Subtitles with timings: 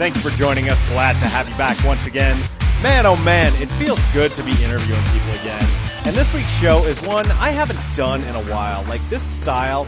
[0.00, 0.88] Thank you for joining us.
[0.88, 2.34] Glad to have you back once again.
[2.82, 5.62] Man, oh man, it feels good to be interviewing people again.
[6.06, 8.82] And this week's show is one I haven't done in a while.
[8.84, 9.86] Like this style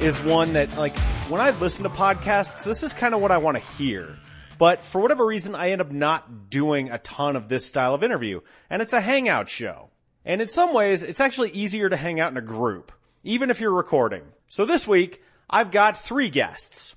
[0.00, 0.96] is one that, like,
[1.28, 4.16] when I listen to podcasts, this is kind of what I want to hear.
[4.56, 8.02] But for whatever reason, I end up not doing a ton of this style of
[8.02, 8.40] interview.
[8.70, 9.90] And it's a hangout show.
[10.24, 12.90] And in some ways, it's actually easier to hang out in a group,
[13.22, 14.22] even if you're recording.
[14.48, 16.96] So this week, I've got three guests.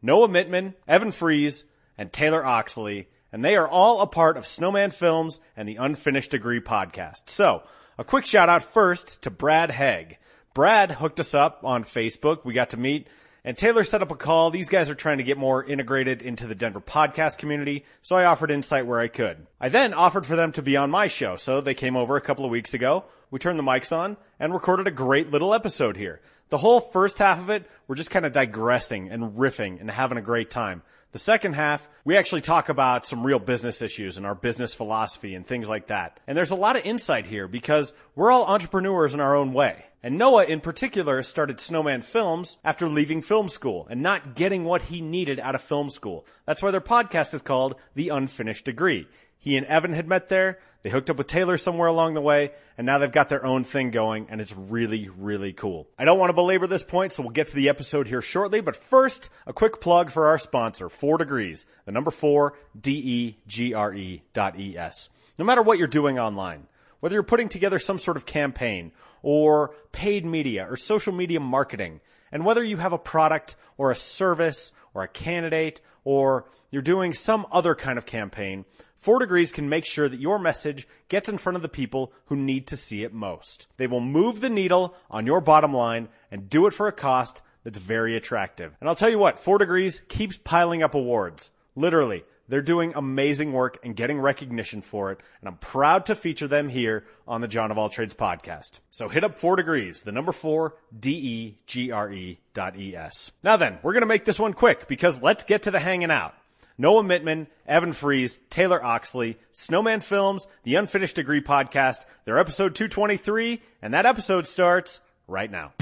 [0.00, 1.64] Noah Mittman, Evan Fries,
[2.00, 6.30] and Taylor Oxley, and they are all a part of Snowman Films and the Unfinished
[6.30, 7.28] Degree podcast.
[7.28, 7.62] So,
[7.98, 10.16] a quick shout out first to Brad Hegg.
[10.54, 12.42] Brad hooked us up on Facebook.
[12.42, 13.06] We got to meet
[13.44, 14.50] and Taylor set up a call.
[14.50, 18.24] These guys are trying to get more integrated into the Denver podcast community, so I
[18.24, 19.46] offered insight where I could.
[19.60, 22.20] I then offered for them to be on my show, so they came over a
[22.20, 23.04] couple of weeks ago.
[23.30, 26.20] We turned the mics on and recorded a great little episode here.
[26.50, 30.18] The whole first half of it, we're just kind of digressing and riffing and having
[30.18, 30.82] a great time.
[31.12, 35.34] The second half, we actually talk about some real business issues and our business philosophy
[35.34, 36.20] and things like that.
[36.28, 39.84] And there's a lot of insight here because we're all entrepreneurs in our own way.
[40.04, 44.82] And Noah in particular started Snowman Films after leaving film school and not getting what
[44.82, 46.24] he needed out of film school.
[46.46, 49.08] That's why their podcast is called The Unfinished Degree.
[49.36, 50.60] He and Evan had met there.
[50.82, 53.64] They hooked up with Taylor somewhere along the way, and now they've got their own
[53.64, 55.86] thing going, and it's really, really cool.
[55.98, 58.62] I don't want to belabor this point, so we'll get to the episode here shortly,
[58.62, 64.58] but first, a quick plug for our sponsor, 4 Degrees, the number 4, D-E-G-R-E dot
[64.58, 65.10] E-S.
[65.38, 66.66] No matter what you're doing online,
[67.00, 68.92] whether you're putting together some sort of campaign,
[69.22, 72.00] or paid media, or social media marketing,
[72.32, 77.12] and whether you have a product, or a service, or a candidate, or you're doing
[77.12, 78.64] some other kind of campaign,
[79.00, 82.36] 4 Degrees can make sure that your message gets in front of the people who
[82.36, 83.66] need to see it most.
[83.78, 87.40] They will move the needle on your bottom line and do it for a cost
[87.64, 88.76] that's very attractive.
[88.78, 91.50] And I'll tell you what, 4 Degrees keeps piling up awards.
[91.74, 92.24] Literally.
[92.46, 96.68] They're doing amazing work and getting recognition for it, and I'm proud to feature them
[96.68, 98.80] here on the John of All Trades podcast.
[98.90, 103.30] So hit up 4 Degrees, the number 4, D-E-G-R-E dot E-S.
[103.44, 106.34] Now then, we're gonna make this one quick because let's get to the hanging out.
[106.80, 112.06] Noah Mittman, Evan Fries, Taylor Oxley, Snowman Films, the Unfinished Degree podcast.
[112.24, 115.74] They're episode 223, and that episode starts right now.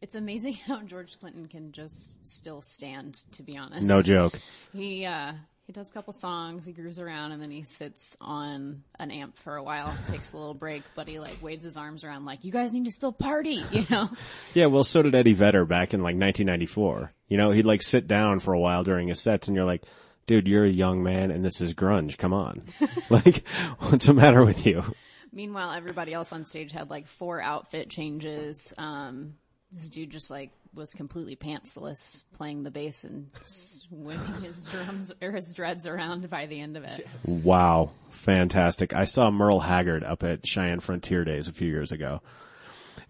[0.00, 3.82] It's amazing how George Clinton can just still stand, to be honest.
[3.82, 4.38] No joke.
[4.72, 5.32] He, uh,
[5.66, 9.36] he does a couple songs, he grooves around, and then he sits on an amp
[9.38, 12.44] for a while, takes a little break, but he like waves his arms around like,
[12.44, 14.08] you guys need to still party, you know?
[14.54, 17.12] Yeah, well, so did Eddie Vedder back in like 1994.
[17.28, 19.82] You know, he'd like sit down for a while during his sets and you're like,
[20.28, 22.16] dude, you're a young man and this is grunge.
[22.16, 22.62] Come on.
[23.10, 23.46] like,
[23.80, 24.84] what's the matter with you?
[25.32, 28.72] Meanwhile, everybody else on stage had like four outfit changes.
[28.78, 29.34] Um,
[29.72, 35.32] this dude just like was completely pantsless playing the bass and swinging his drums or
[35.32, 37.06] his dreads around by the end of it.
[37.24, 37.90] Wow.
[38.10, 38.94] Fantastic.
[38.94, 42.20] I saw Merle Haggard up at Cheyenne Frontier Days a few years ago.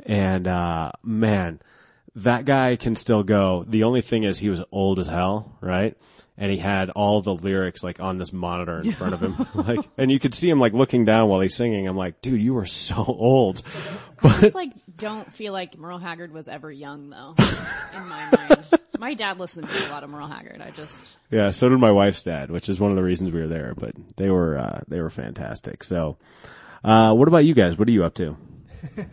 [0.04, 1.60] And, uh, man,
[2.16, 3.65] that guy can still go.
[3.66, 5.97] The only thing is he was old as hell, right?
[6.38, 9.47] And he had all the lyrics like on this monitor in front of him.
[9.54, 11.88] like, and you could see him like looking down while he's singing.
[11.88, 13.62] I'm like, dude, you are so old.
[14.22, 17.34] I just like don't feel like Merle Haggard was ever young though.
[17.95, 18.69] In my mind,
[18.99, 20.61] my dad listened to a lot of Merle Haggard.
[20.61, 23.41] I just Yeah, so did my wife's dad, which is one of the reasons we
[23.41, 25.84] were there, but they were, uh, they were fantastic.
[25.84, 26.17] So,
[26.84, 27.79] uh, what about you guys?
[27.79, 28.37] What are you up to?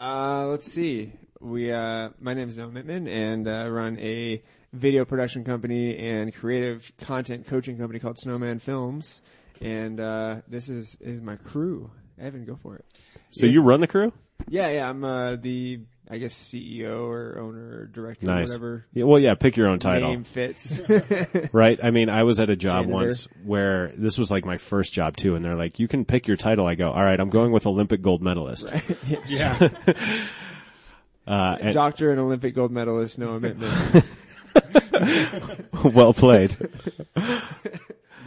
[0.00, 1.12] Uh, let's see.
[1.40, 6.34] We, uh, my name is Noah Mittman and uh, run a video production company and
[6.34, 9.20] creative content coaching company called Snowman Films.
[9.60, 11.90] And, uh, this is, is my crew.
[12.18, 12.86] Evan, go for it.
[13.30, 14.12] So you run the crew?
[14.48, 15.80] Yeah, yeah, I'm, uh, the,
[16.10, 18.48] I guess CEO or owner or director, Nice.
[18.48, 20.10] whatever Yeah, well, yeah, pick your own title.
[20.10, 20.80] name fits.
[21.52, 21.78] Right?
[21.82, 22.92] I mean, I was at a job Janitor.
[23.06, 26.26] once where this was like my first job too, and they're like, you can pick
[26.26, 26.66] your title.
[26.66, 28.68] I go, all right, I'm going with Olympic gold medalist.
[29.26, 29.68] Yeah.
[31.26, 34.04] Uh, and Doctor and Olympic gold medalist Noah Mittman.
[35.94, 36.56] well played.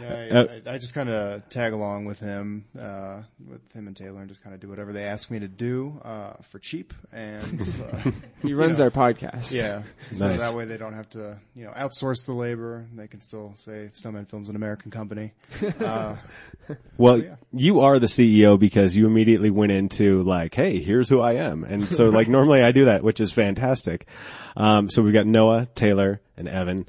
[0.00, 3.86] Yeah, Uh, I, I, I just kind of tag along with him, uh, with him
[3.86, 6.58] and Taylor, and just kind of do whatever they ask me to do uh, for
[6.58, 7.60] cheap, and
[7.92, 8.10] uh,
[8.42, 8.86] He runs know.
[8.86, 9.54] our podcast.
[9.54, 9.82] yeah,
[10.12, 10.38] so Nice.
[10.38, 12.86] that way they don't have to, you know, outsource the labor.
[12.94, 15.32] They can still say Snowman Films an American company.
[15.80, 16.16] Uh,
[16.96, 17.36] Well, yeah.
[17.52, 21.62] you are the CEO because you immediately went into like, hey, here's who I am.
[21.64, 24.06] And so like normally I do that, which is fantastic.
[24.56, 26.88] Um, so we've got Noah, Taylor, and Evan.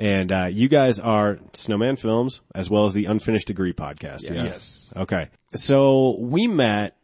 [0.00, 4.22] And, uh, you guys are Snowman Films as well as the Unfinished Degree podcast.
[4.24, 4.42] yeah?
[4.42, 4.92] Yes.
[4.96, 5.28] Okay.
[5.54, 6.96] So we met,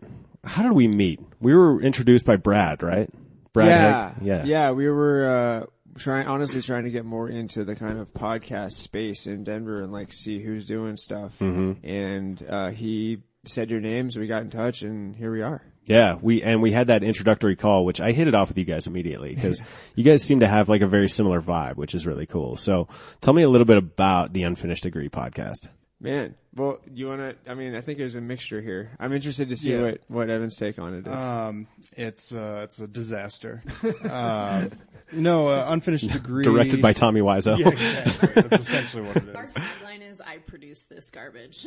[0.43, 1.21] how did we meet?
[1.41, 3.11] We were introduced by Brad, right?
[3.53, 4.27] Brad yeah, Haig?
[4.27, 4.45] Yeah.
[4.45, 4.71] yeah.
[4.71, 5.27] We were
[5.63, 5.67] uh,
[5.99, 9.93] trying, honestly, trying to get more into the kind of podcast space in Denver and
[9.93, 11.39] like see who's doing stuff.
[11.39, 11.87] Mm-hmm.
[11.87, 15.63] And uh, he said your names, we got in touch, and here we are.
[15.87, 18.65] Yeah, we and we had that introductory call, which I hit it off with you
[18.65, 19.63] guys immediately because
[19.95, 22.57] you guys seem to have like a very similar vibe, which is really cool.
[22.57, 22.89] So,
[23.21, 25.69] tell me a little bit about the Unfinished Degree podcast.
[25.99, 27.51] Man, well, you want to?
[27.51, 28.91] I mean, I think there's a mixture here.
[29.01, 29.83] I'm interested to see Yeah.
[29.83, 31.21] what what Evan's take on it is.
[31.23, 31.67] um,
[31.97, 33.63] it's uh, it's a disaster.
[34.11, 34.73] um,
[35.13, 37.57] no, uh, unfinished degree Directed by Tommy Wiseau.
[37.59, 38.43] Yeah, exactly.
[38.43, 39.35] That's essentially what it is.
[39.37, 39.53] Our is.
[39.55, 41.65] tagline is "I produce this garbage."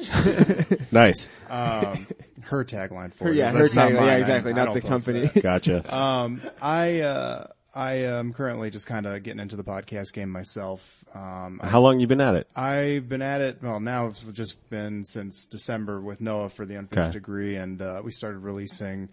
[0.91, 2.05] nice, Um,
[2.43, 3.37] her tagline for Her- it.
[3.37, 5.27] yeah, her tagline, yeah, exactly, I not don't the company.
[5.41, 5.83] gotcha.
[5.95, 11.03] Um, I uh, I am currently just kind of getting into the podcast game myself.
[11.13, 12.47] Um, I, How long you been at it?
[12.55, 13.61] I've been at it.
[13.61, 17.13] Well, now it's just been since December with Noah for the unfinished Okay.
[17.13, 19.09] degree, and uh, we started releasing a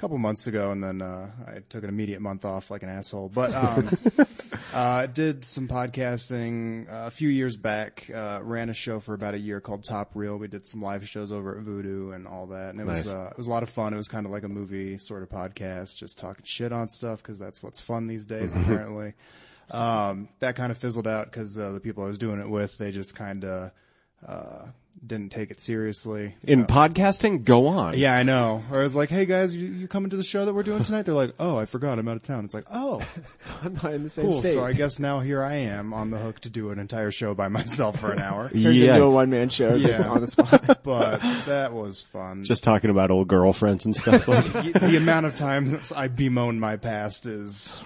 [0.00, 3.28] couple months ago, and then uh, I took an immediate month off like an asshole.
[3.28, 3.90] But um,
[4.74, 8.08] uh, did some podcasting uh, a few years back.
[8.12, 10.38] Uh, ran a show for about a year called Top Reel.
[10.38, 13.04] We did some live shows over at Voodoo and all that, and it Nice.
[13.04, 13.92] was uh, it was a lot of fun.
[13.92, 17.22] It was kind of like a movie sort of podcast, just talking shit on stuff
[17.22, 19.12] because that's what's fun these days, apparently.
[19.70, 22.76] Um, that kind of fizzled out because uh, the people I was doing it with,
[22.78, 23.70] they just kind of
[24.26, 24.66] uh,
[25.06, 26.34] didn't take it seriously.
[26.42, 27.96] In uh, podcasting, go on.
[27.98, 28.62] Yeah, I know.
[28.70, 30.82] Or I was like, "Hey guys, you, you coming to the show that we're doing
[30.82, 33.02] tonight?" They're like, "Oh, I forgot, I'm out of town." It's like, "Oh,
[33.62, 34.54] I'm not in the same cool." state.
[34.54, 37.34] So I guess now here I am on the hook to do an entire show
[37.34, 38.50] by myself for an hour.
[38.50, 38.94] Turns Yeah.
[38.94, 40.08] into a one man show just Yeah.
[40.08, 40.82] on the spot.
[40.82, 42.44] But that was fun.
[42.44, 44.28] Just talking about old girlfriends and stuff.
[44.28, 47.82] Like, the, the amount of times I bemoan my past is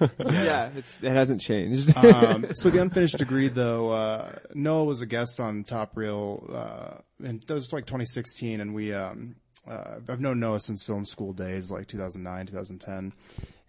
[0.00, 1.96] yeah, it's it hasn't changed.
[1.96, 7.26] um, so the unfinished degree, though, uh, Noah was a guest on Top Reel, uh,
[7.26, 9.36] and that was like 2016, and we, um,
[9.68, 13.12] uh, I've known Noah since film school days, like 2009, 2010,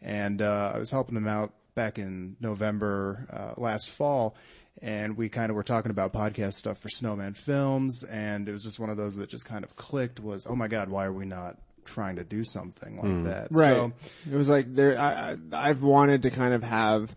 [0.02, 4.36] and uh, I was helping him out back in November uh, last fall.
[4.82, 8.62] And we kind of were talking about podcast stuff for Snowman Films, and it was
[8.62, 10.20] just one of those that just kind of clicked.
[10.20, 13.48] Was oh my god, why are we not trying to do something like that?
[13.52, 13.76] Right.
[13.76, 13.94] So,
[14.30, 15.00] it was like there.
[15.00, 17.16] I, I, I've wanted to kind of have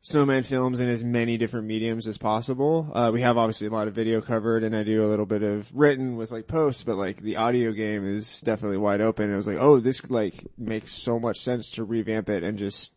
[0.00, 2.90] Snowman films in as many different mediums as possible.
[2.94, 5.42] Uh, we have obviously a lot of video covered, and I do a little bit
[5.42, 9.24] of written with like posts, but like the audio game is definitely wide open.
[9.24, 12.58] And it was like, oh, this like makes so much sense to revamp it and
[12.58, 12.92] just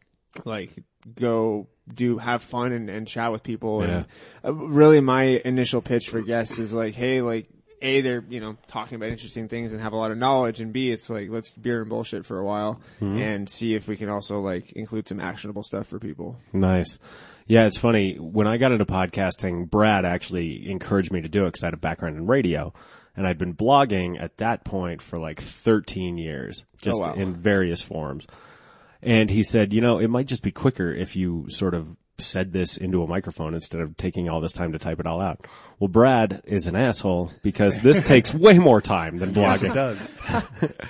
[0.46, 0.72] like
[1.16, 3.82] go do have fun and, and chat with people.
[3.82, 4.06] And
[4.46, 7.50] uh, really, my initial pitch for guests is like, hey, like
[7.82, 10.72] a they're you know talking about interesting things and have a lot of knowledge and
[10.72, 13.18] b it's like let's beer and bullshit for a while hmm.
[13.18, 17.00] and see if we can also like include some actionable stuff for people Nice.
[17.48, 18.16] Yeah, it's funny.
[18.16, 21.74] When I got into podcasting, Brad actually encouraged me to do it because I had
[21.74, 22.72] a background in radio.
[23.18, 27.14] And I'd been blogging at that point for like 13 years, just Oh, wow.
[27.14, 28.26] in various forms.
[29.02, 31.88] And he said, you know, it might just be quicker if you sort of
[32.26, 35.22] said this into a microphone instead of taking all this time to type it all
[35.22, 35.46] out.
[35.80, 39.74] Well, Brad is an asshole because this takes way more time than blogging.
[39.74, 40.72] yes, it does.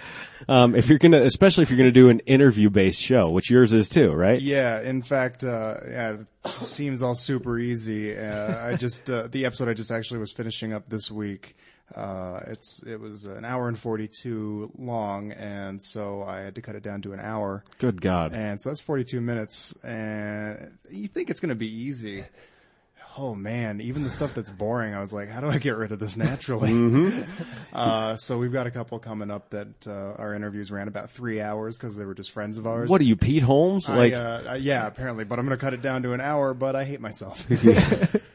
[0.48, 3.90] Um, if you're gonna, especially if you're gonna do an interview-based show, which yours is
[3.90, 4.42] too, right?
[4.42, 8.18] Yeah, in fact, uh, yeah, it seems all super easy.
[8.18, 11.56] Uh, I just, uh, the episode I just actually was finishing up this week.
[11.96, 16.76] Uh, it's, it was an hour and 42 long, and so I had to cut
[16.76, 17.64] it down to an hour.
[17.80, 18.34] Good God.
[18.34, 22.24] And so that's 42 minutes, and you think it's gonna be easy.
[23.18, 25.92] Oh man, even the stuff that's boring, I was like, how do I get rid
[25.92, 26.72] of this naturally?
[27.74, 31.40] Uh, so we've got a couple coming up that, uh, our interviews ran about three
[31.40, 32.90] hours because they were just friends of ours.
[32.90, 33.88] What are you, Pete Holmes?
[33.88, 36.20] Like, I, uh, uh, yeah, apparently, but I'm going to cut it down to an
[36.20, 36.54] hour.
[36.54, 37.48] But I hate myself.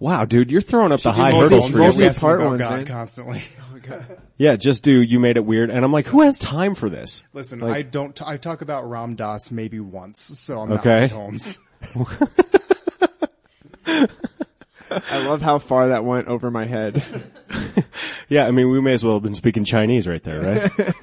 [0.00, 2.20] wow, dude, you're throwing up the high hurdles for multi- yourself.
[2.20, 2.86] part about ones, God man.
[2.86, 3.42] constantly.
[3.92, 3.98] Oh
[4.36, 5.00] yeah, just do.
[5.02, 7.22] You made it weird, and I'm like, who has time for this?
[7.32, 8.14] Listen, Like- I don't.
[8.14, 11.00] T- I talk about Ram Dass maybe once, so I'm not Okay.
[11.02, 11.58] like Holmes.
[13.86, 17.02] i love how far that went over my head
[18.28, 20.40] Yeah, I mean, we may as well have been speaking Chinese right there,
[20.70, 20.94] right?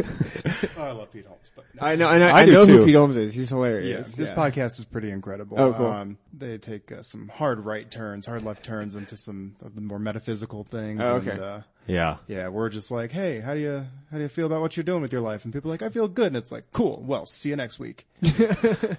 [1.79, 2.77] I love Pete I know, I know, I I, know too.
[2.79, 3.33] who Pete Holmes is.
[3.33, 4.11] He's Yeah, hilarious.
[4.15, 4.35] this Yeah.
[4.35, 5.59] podcast is pretty incredible.
[5.59, 5.87] Oh, cool.
[5.87, 9.81] Um, they take uh, some hard right turns, hard left turns into some of the
[9.81, 11.01] more metaphysical things.
[11.03, 11.31] Oh, okay.
[11.31, 12.17] And, uh, Yeah.
[12.27, 14.83] yeah, we're just like, hey, how do you how do you feel about what you're
[14.83, 15.43] doing with your life?
[15.45, 16.27] And people are like, I feel good.
[16.27, 17.03] And it's like, cool.
[17.05, 18.05] Well, see you next week.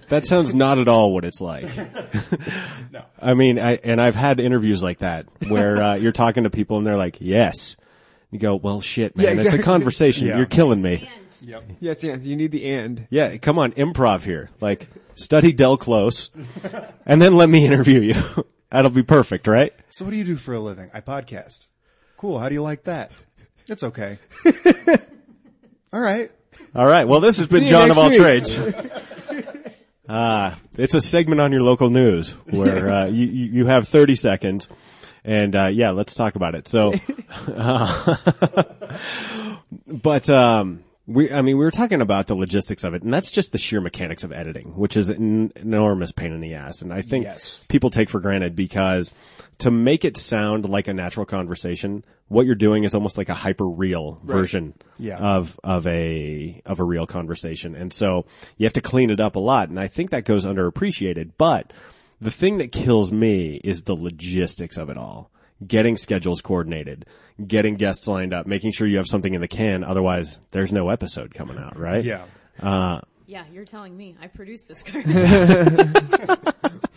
[0.09, 1.65] That sounds not at all what it's like.
[2.91, 3.03] No.
[3.21, 6.77] I mean, I, and I've had interviews like that where uh, you're talking to people
[6.79, 7.75] and they're like, "Yes."
[8.31, 9.37] You go, "Well, shit, man.
[9.37, 10.27] Yeah, It's a conversation.
[10.27, 10.37] Yeah.
[10.37, 11.07] You're killing me."
[11.41, 11.63] Yep.
[11.79, 12.21] Yes, yes.
[12.23, 13.07] You need the and.
[13.09, 14.49] Yeah, come on, improv here.
[14.59, 16.29] Like, study Del Close,
[17.05, 18.45] and then let me interview you.
[18.71, 19.73] That'll be perfect, right?
[19.89, 20.91] So what do you do for a living?
[20.93, 21.67] I podcast.
[22.17, 22.39] Cool.
[22.39, 23.11] How do you like that?
[23.67, 24.17] It's okay.
[25.93, 26.31] All right.
[26.75, 27.07] All right.
[27.07, 28.19] Well, this has been See John of all week.
[28.19, 28.59] trades.
[30.07, 34.15] Uh, it's a segment on your local news where uh, you, you you have 30
[34.15, 34.67] seconds,
[35.23, 36.67] and uh, yeah, let's talk about it.
[36.67, 36.95] So,
[37.47, 38.15] uh,
[39.85, 43.31] but um, we, I mean, we were talking about the logistics of it, and that's
[43.31, 46.93] just the sheer mechanics of editing, which is an enormous pain in the ass, and
[46.93, 47.65] I think Yes.
[47.67, 49.11] people take for granted because
[49.59, 53.33] to make it sound like a natural conversation, what you're doing is almost like a
[53.33, 55.17] hyper real version Yeah.
[55.17, 57.75] of of a of a real conversation.
[57.75, 58.25] And so
[58.57, 59.69] you have to clean it up a lot.
[59.69, 61.31] And I think that goes underappreciated.
[61.37, 61.73] But
[62.21, 65.31] the thing that kills me is the logistics of it all.
[65.65, 67.05] Getting schedules coordinated,
[67.45, 69.83] getting guests lined up, making sure you have something in the can.
[69.83, 72.03] Otherwise, there's no episode coming out, right?
[72.03, 72.23] Yeah.
[72.61, 74.15] Uh, Yeah, you're telling me.
[74.21, 75.15] I produced this garbage.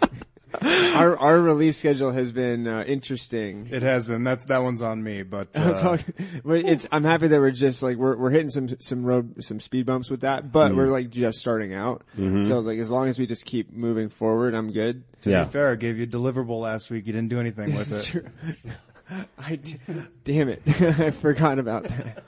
[0.63, 3.69] Our our release schedule has been uh, interesting.
[3.71, 4.25] It has been.
[4.25, 6.87] That that one's on me, but I'm uh, talking- but it's.
[6.93, 10.11] I'm happy that we're just like we're we're hitting some some road some speed bumps
[10.11, 12.03] with that, but we're like just starting out.
[12.17, 15.05] So like as long as we just keep moving forward, I'm good.
[15.23, 15.45] to Yeah.
[15.45, 17.07] be fair, I gave you a deliverable last week.
[17.07, 18.05] You didn't do anything with it.
[18.05, 18.27] true.
[19.39, 19.79] I d-
[20.25, 22.25] damn it, I forgot about that.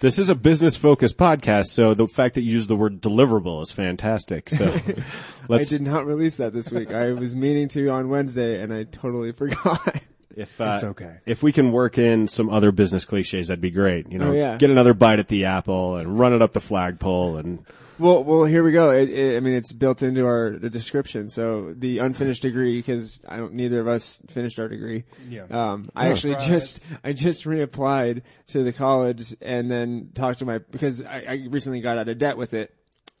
[0.00, 1.66] This is a business focused podcast.
[1.68, 4.48] So the fact that you use the word deliverable is fantastic.
[4.48, 5.02] So I
[5.48, 6.92] let's, did not release that this week.
[6.92, 10.02] I was meaning to on Wednesday, and I totally forgot.
[10.36, 11.16] If uh, It's okay.
[11.26, 14.10] If we can work in some other business cliches, that'd be great.
[14.12, 14.56] You know, Oh, yeah.
[14.56, 17.64] get another bite at the apple and run it up the flagpole and
[17.98, 18.90] Well, well, here we go.
[18.90, 21.30] It, it, I mean, it's built into our the description.
[21.30, 25.04] So the unfinished degree, because I don't, neither of us finished our degree.
[25.28, 25.46] Yeah.
[25.50, 30.58] Um, I actually just, I just reapplied to the college and then talked to my
[30.58, 32.74] because I, I recently got out of debt with it,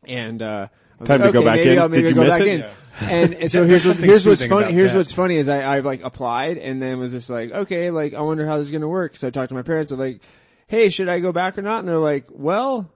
[0.04, 0.68] and uh,
[0.98, 1.78] I was Time like, to go back in?
[1.78, 2.48] I'll, maybe Did I'll you go miss back it?
[2.48, 2.60] in.
[2.60, 2.70] Yeah.
[3.00, 4.72] And, and so here's what, here's what's funny.
[4.72, 4.98] Here's that.
[4.98, 8.20] what's funny is I, I like applied and then was just like, okay, like I
[8.20, 9.16] wonder how this is gonna work.
[9.16, 9.90] So I talked to my parents.
[9.92, 10.22] I'm like,
[10.66, 11.80] hey, should I go back or not?
[11.80, 12.90] And they're like, well,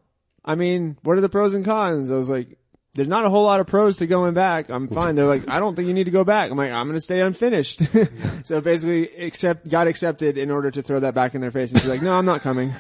[0.45, 2.11] I mean, what are the pros and cons?
[2.11, 2.59] I was like,
[2.95, 4.69] there's not a whole lot of pros to going back.
[4.69, 5.15] I'm fine.
[5.15, 6.51] They're like, I don't think you need to go back.
[6.51, 7.81] I'm like, I'm going to stay unfinished.
[8.45, 11.81] so basically, accept, got accepted in order to throw that back in their face and
[11.81, 12.73] be like, no, I'm not coming.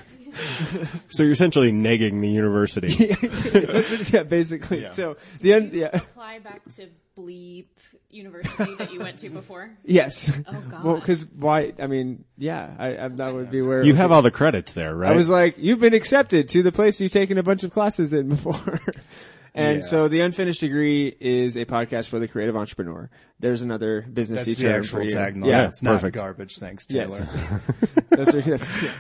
[1.08, 3.06] so you're essentially negging the university.
[3.06, 4.86] That's what- yeah, basically.
[4.92, 5.90] So the end, yeah.
[5.94, 7.66] Apply back to Bleep
[8.12, 9.70] University that you went to before.
[9.84, 10.30] Yes.
[10.46, 10.84] Oh God.
[10.84, 14.22] Well, cause why, I mean, yeah, I, I, that would be where you have all
[14.22, 15.12] the credits there, right?
[15.12, 18.12] I was like, you've been accepted to the place you've taken a bunch of classes
[18.12, 18.80] in before.
[19.54, 19.84] and Yeah.
[19.84, 23.10] so the unfinished degree is a podcast for the creative entrepreneur.
[23.40, 25.46] There's another business That's term the actual tagline.
[25.46, 25.66] Yeah.
[25.66, 26.14] it's not perfect.
[26.16, 26.58] garbage.
[26.58, 27.18] Thanks, Taylor.
[27.18, 27.62] Yes.
[28.10, 28.92] that's, that's, yeah.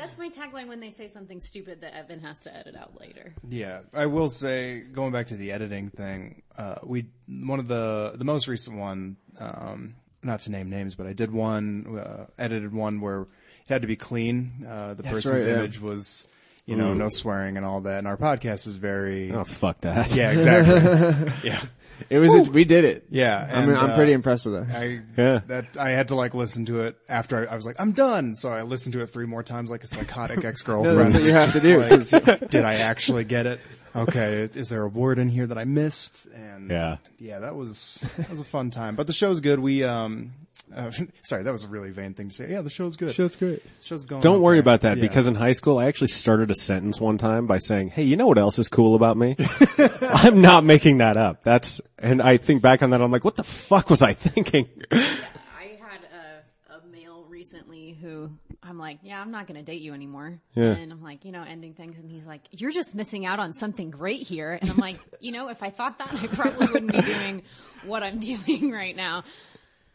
[0.00, 2.98] I- That's my tagline when they say something stupid that Evan has to edit out
[3.00, 3.34] later.
[3.48, 8.12] Yeah, I will say, going back to the editing thing, uh, we one of the
[8.16, 12.72] the most recent one, um, not to name names, but I did one, uh, edited
[12.74, 13.28] one where it
[13.68, 14.66] had to be clean.
[14.68, 15.58] Uh, the person's right, yeah.
[15.58, 16.26] image was,
[16.66, 17.98] you know, no swearing and all that.
[17.98, 20.14] And our podcast is very, oh fuck that.
[20.14, 21.60] yeah, exactly, yeah,
[22.08, 23.04] It was, we did it.
[23.10, 23.48] yeah.
[23.52, 24.76] I mean, and, I'm uh, pretty impressed with that.
[24.76, 25.40] I Yeah.
[25.48, 28.34] that I had to like listen to it after I, I was like I'm done,
[28.34, 30.96] so I listened to it three more times like a psychotic ex girlfriend.
[30.98, 32.46] No, that's what you have to do.
[32.48, 33.60] did I actually get it?
[33.94, 36.26] Okay, is there a word in here that I missed?
[36.34, 36.98] And Yeah.
[37.18, 38.94] yeah, that was that was a fun time.
[38.96, 39.58] But the show's good.
[39.58, 40.32] We um,
[40.74, 40.90] uh,
[41.22, 42.50] sorry, that was a really vain thing to say.
[42.50, 43.14] Yeah, the show's good.
[43.14, 43.62] Show's great.
[43.82, 44.22] show's going.
[44.22, 44.60] Don't worry okay.
[44.60, 45.02] about that Yeah.
[45.02, 48.16] because in high school I actually started a sentence one time by saying, "Hey, you
[48.16, 49.36] know what else is cool about me?"
[50.00, 51.42] I'm not making that up.
[51.42, 54.68] That's and I think back on that I'm like, "What the fuck was I thinking?"
[54.92, 58.30] I had a, a male recently who
[58.62, 60.38] I'm like, yeah, I'm not going to date you anymore.
[60.54, 60.64] Yeah.
[60.64, 61.96] And I'm like, you know, ending things.
[61.98, 64.58] And he's like, you're just missing out on something great here.
[64.60, 67.42] And I'm like, you know, if I thought that, I probably wouldn't be doing
[67.84, 69.24] what I'm doing right now.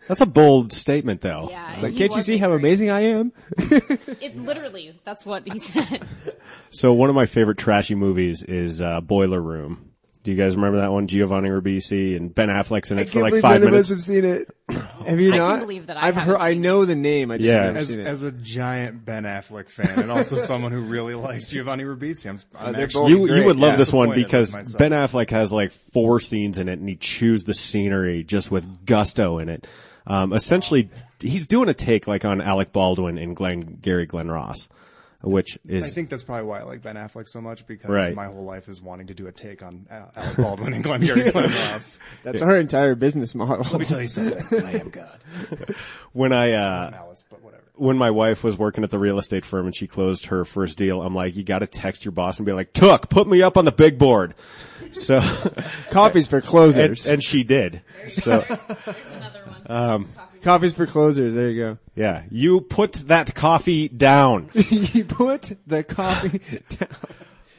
[0.07, 1.47] That's a bold statement though.
[1.51, 1.73] Yeah.
[1.73, 2.59] It's like, he can't you was see how great.
[2.59, 3.31] amazing I am?
[3.57, 6.03] It literally, that's what he said.
[6.71, 9.91] So one of my favorite trashy movies is uh, Boiler Room.
[10.23, 11.07] Do you guys remember that one?
[11.07, 13.89] Giovanni Ribisi and Ben Affleck's in it for like five none of us minutes.
[13.89, 14.49] have seen it.
[15.05, 15.59] Have you I can not?
[15.59, 16.41] believe that I I've haven't heard.
[16.41, 17.29] I seen know the name.
[17.29, 17.65] I just Yeah.
[17.65, 18.07] never As, seen it.
[18.07, 22.39] as a giant Ben Affleck fan, and also someone who really likes Giovanni Ribisi, I'm,
[22.57, 23.39] I'm they're actually both You, great.
[23.39, 23.77] you would love Yeah.
[23.77, 24.79] this one disappointed because with myself.
[24.79, 28.85] Ben Affleck has like four scenes in it and he chews the scenery just with
[28.87, 29.67] gusto in it.
[30.07, 34.67] Um, essentially, he's doing a take like on Alec Baldwin and Glenn, Gary Glenn Ross,
[35.23, 38.13] which is, I think that's probably why I like Ben Affleck so much because Right.
[38.13, 41.01] my whole life is wanting to do a take on Al- Alec Baldwin and Glenn
[41.01, 41.99] Gary Glenn Ross.
[42.23, 43.65] That's our entire business model.
[43.71, 44.63] Let me tell you something.
[44.63, 45.19] I am God.
[46.13, 47.63] when I, uh, Malice, but whatever.
[47.73, 50.77] when my wife was working at the real estate firm and she closed her first
[50.77, 53.57] deal, I'm like, you gotta text your boss and be like, Took, put me up
[53.57, 54.35] on the big board.
[54.91, 55.19] So,
[55.89, 57.07] Coffees for and, closers.
[57.07, 57.81] and she did.
[58.11, 58.59] So, There's
[59.15, 59.44] another one.
[59.67, 60.09] Um,
[60.41, 61.33] Coffees for closers.
[61.33, 61.77] There you go.
[61.95, 64.49] yeah, you put that coffee down.
[64.53, 66.89] you put the coffee down.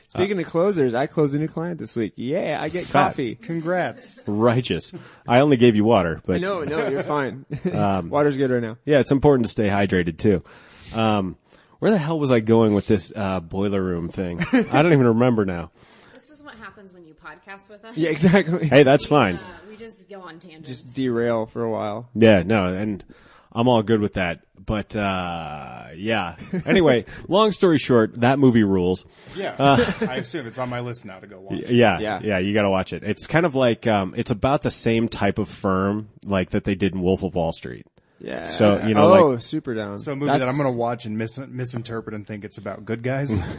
[0.09, 2.13] Speaking of closers, I closed a new client this week.
[2.17, 3.09] Yeah, I get Fat.
[3.09, 3.35] coffee.
[3.35, 4.21] Congrats.
[4.27, 4.93] Righteous.
[5.29, 7.45] I only gave you water, but No, no, you're fine.
[7.65, 8.79] Water's good right now.
[8.87, 10.43] Yeah, it's important to stay hydrated too.
[10.95, 11.37] Um,
[11.81, 14.41] where the hell was I going with this uh, boiler room thing?
[14.53, 15.71] I don't even remember now.
[16.15, 17.97] This is what happens when you podcast with us.
[17.97, 18.69] Yeah, exactly.
[18.69, 19.39] Hey, that's fine.
[19.87, 20.69] We just go on tangents.
[20.69, 22.09] Just derail for a while.
[22.15, 23.05] Yeah, no, and
[23.53, 24.41] I'm all good with that.
[24.65, 26.35] But uh, yeah.
[26.67, 29.05] Anyway, long story short, that movie rules.
[29.37, 29.55] Yeah.
[29.57, 31.61] Uh, I assume it's on my list now to go watch.
[31.69, 32.21] Yeah, Yeah.
[32.23, 33.05] yeah, you got to watch it.
[33.05, 36.75] It's kind of like um, it's about the same type of firm like that they
[36.75, 37.87] did in Wolf of Wall Street.
[38.19, 38.47] Yeah.
[38.47, 40.01] So, you know, oh, like- super down.
[40.01, 42.85] So a movie that I'm going to watch and mis- misinterpret and think it's about
[42.85, 43.47] good guys.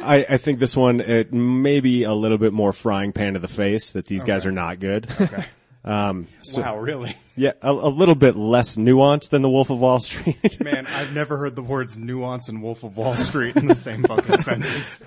[0.00, 3.38] I, I think this one it may be a little bit more frying pan to
[3.38, 5.08] the face that these guys are not good.
[5.20, 5.44] Okay.
[5.82, 7.16] Um, so, wow, really?
[7.36, 11.14] Yeah, a, a little bit less nuanced than the Wolf of Wall Street, Man, I've
[11.14, 15.02] never heard the words nuance and Wolf of Wall Street in the same fucking sentence.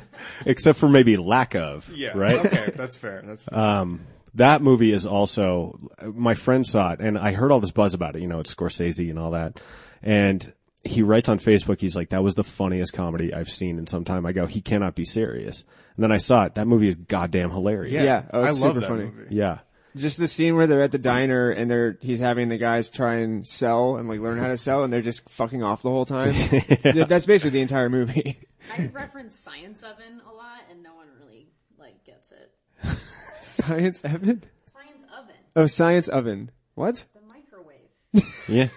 [0.47, 1.87] except for maybe lack of.
[1.93, 2.17] Yeah.
[2.17, 2.43] Right.
[2.43, 3.21] Okay, that's fair.
[3.23, 3.55] That's fair.
[3.55, 7.93] Um, that movie is also my friend saw it, and I heard all this buzz
[7.93, 8.23] about it.
[8.23, 9.59] You know, it's Scorsese and all that,
[10.01, 10.51] and
[10.83, 14.03] he writes on Facebook, he's like, "That was the funniest comedy I've seen in some
[14.03, 15.63] time." I go, "He cannot be serious."
[15.95, 16.55] And then I saw it.
[16.55, 17.93] That movie is goddamn hilarious.
[17.93, 18.03] yeah.
[18.03, 19.05] yeah, oh, I love super that funny.
[19.05, 19.35] movie.
[19.35, 19.59] Yeah.
[19.95, 23.17] Just the scene where they're at the diner and they're he's having the guys try
[23.17, 26.05] and sell and like learn how to sell and they're just fucking off the whole
[26.05, 26.33] time.
[26.33, 28.39] Th- That's basically the entire movie.
[28.75, 31.47] I reference Science Oven a lot, and no one really
[31.77, 32.97] like gets it.
[33.41, 34.43] Science oven?
[34.65, 36.49] Science Oven, Oh, science oven.
[36.73, 37.05] What?
[37.13, 38.39] the microwave.
[38.49, 38.69] Yeah.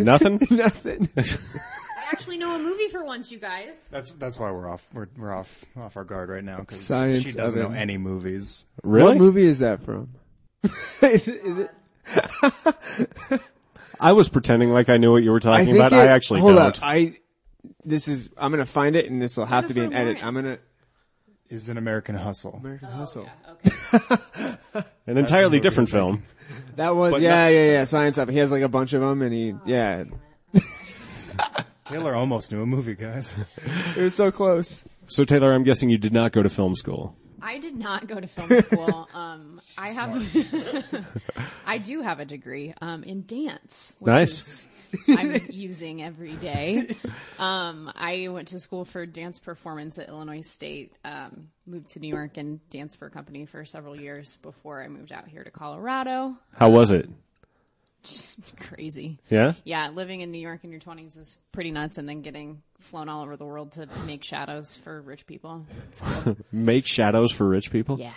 [0.00, 0.30] Oh my god!
[0.30, 0.48] Nothing.
[0.56, 1.08] Nothing.
[1.16, 3.74] I actually know a movie for once, you guys.
[3.90, 4.86] That's that's why we're off.
[4.92, 7.72] We're we're off off our guard right now because Science she doesn't oven.
[7.72, 8.66] know any movies.
[8.82, 9.08] Really?
[9.10, 10.10] What movie is that from?
[11.02, 13.40] is, it, is it?
[14.00, 15.92] I was pretending like I knew what you were talking think about.
[15.92, 16.76] it- I actually hold don't.
[16.76, 16.82] Up.
[16.82, 17.18] I.
[17.84, 18.30] This is.
[18.36, 20.24] I'm gonna find it, and this will have to be an Jennifer edit.
[20.24, 20.58] I'm gonna.
[21.48, 22.54] Is an American Hustle.
[22.54, 23.28] American oh, Hustle.
[23.48, 24.84] Okay.
[25.08, 26.22] An entirely different I film.
[26.80, 27.84] That was But yeah, yeah, yeah.
[27.84, 28.30] Science of.
[28.30, 30.04] He has like a bunch of them, and he yeah.
[31.84, 33.38] Taylor almost knew a movie, guys.
[33.96, 34.82] It was so close.
[35.06, 37.14] So Taylor, I'm guessing you did not go to film school.
[37.42, 39.08] I did not go to film school.
[39.14, 40.24] Um, I have,
[41.66, 43.94] I do have a degree um, in dance.
[43.98, 44.46] Which Nice.
[44.46, 44.68] Is,
[45.08, 46.94] I'm using every day.
[47.38, 50.92] Um, I went to school for dance performance at Illinois State.
[51.04, 54.88] Um, moved to New York and danced for a company for several years before I
[54.88, 56.36] moved out here to Colorado.
[56.54, 57.08] How was it?
[58.60, 59.18] Crazy.
[59.28, 59.54] Yeah.
[59.64, 63.08] Yeah, living in New York in your 20s is pretty nuts, and then getting flown
[63.08, 65.66] all over the world to make shadows for rich people.
[66.00, 66.36] Cool.
[66.52, 67.98] Make shadows for rich people.
[67.98, 68.12] Yeah.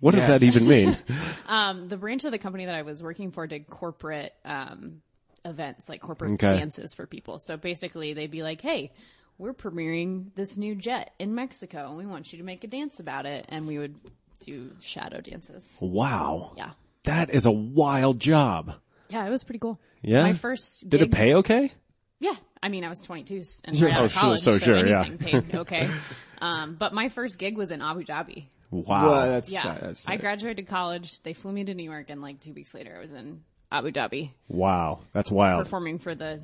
[0.00, 0.96] What does that even mean?
[1.46, 5.02] Um, the branch of the company that I was working for did corporate um,
[5.44, 6.56] events, like corporate Okay.
[6.58, 7.38] dances for people.
[7.38, 8.92] So basically, they'd be like, "Hey,
[9.38, 13.00] we're premiering this new jet in Mexico, and we want you to make a dance
[13.00, 13.94] about it." And we would
[14.40, 15.64] do shadow dances.
[15.80, 16.52] wow.
[16.56, 16.70] Yeah,
[17.04, 18.74] That is a wild job.
[19.08, 19.80] yeah, it was pretty cool.
[20.02, 20.22] Yeah?
[20.22, 20.88] my first.
[20.88, 21.72] Did it pay okay?
[22.20, 23.88] Yeah, I mean, I was 22 and Sure.
[23.88, 25.08] right out Oh, of college, so so, sure, yeah.
[25.18, 25.90] paid okay.
[26.40, 28.44] Um, but my first gig was in Abu Dhabi.
[28.70, 29.10] Wow.
[29.10, 31.22] Well, that's Yeah, tight, that's I graduated college.
[31.22, 33.42] They flew me to New York, and like two weeks later, I was in
[33.74, 35.00] Abu Dhabi wow.
[35.12, 35.64] That's wild.
[35.64, 36.40] performing for the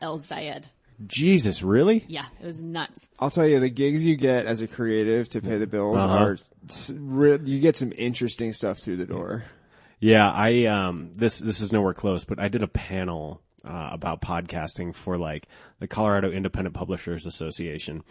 [0.00, 0.64] El Zayed.
[1.06, 2.04] Jesus, really?
[2.08, 3.06] Yeah, it was nuts.
[3.18, 6.14] I'll tell you, the gigs you get as a creative to pay the bills Uh-huh.
[6.24, 9.44] are you get some interesting stuff through the door.
[10.00, 14.20] Yeah, I um this this is nowhere close, but I did a panel uh, about
[14.22, 15.46] podcasting for like
[15.80, 18.02] the Colorado Independent Publishers Association.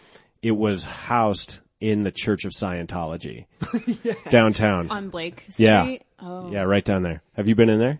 [0.42, 3.46] It was housed in the Church of Scientology
[4.30, 4.90] downtown.
[4.90, 5.64] On Blake Street.
[5.64, 5.96] Yeah.
[6.18, 7.22] Oh, yeah, right down there.
[7.34, 7.98] Have you been in there?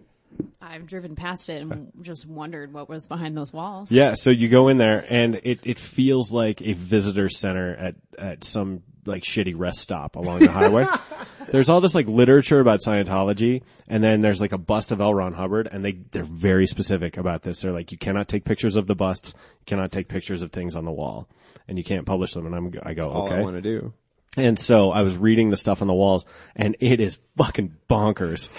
[0.60, 3.90] I've driven past it and just wondered what was behind those walls.
[3.90, 7.94] Yeah, so you go in there and it, it feels like a visitor center at,
[8.18, 10.86] at some like shitty rest stop along the highway.
[11.50, 15.14] there's all this like literature about Scientology, and then there's like a bust of L.
[15.14, 17.60] Ron Hubbard, and they they're very specific about this.
[17.60, 20.74] They're like, you cannot take pictures of the busts, you cannot take pictures of things
[20.74, 21.28] on the wall,
[21.68, 22.46] and you can't publish them.
[22.46, 23.36] And I'm I go All okay.
[23.36, 23.92] I want to do.
[24.36, 28.50] And so I was reading the stuff on the walls and it is fucking bonkers.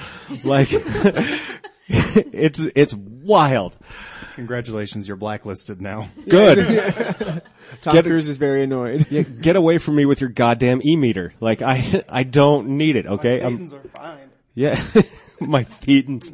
[0.43, 0.69] Like,
[1.87, 3.77] it's, it's wild.
[4.35, 6.09] Congratulations, you're blacklisted now.
[6.27, 7.41] Good.
[7.81, 9.07] Tom Get- Cruise is very annoyed.
[9.09, 11.33] Yeah, get away from me with your goddamn e-meter.
[11.39, 13.05] Like I, I don't need it.
[13.07, 13.41] Okay.
[13.41, 14.29] Um, Thetans are fine.
[14.55, 14.83] yeah.
[15.39, 16.33] My thetans.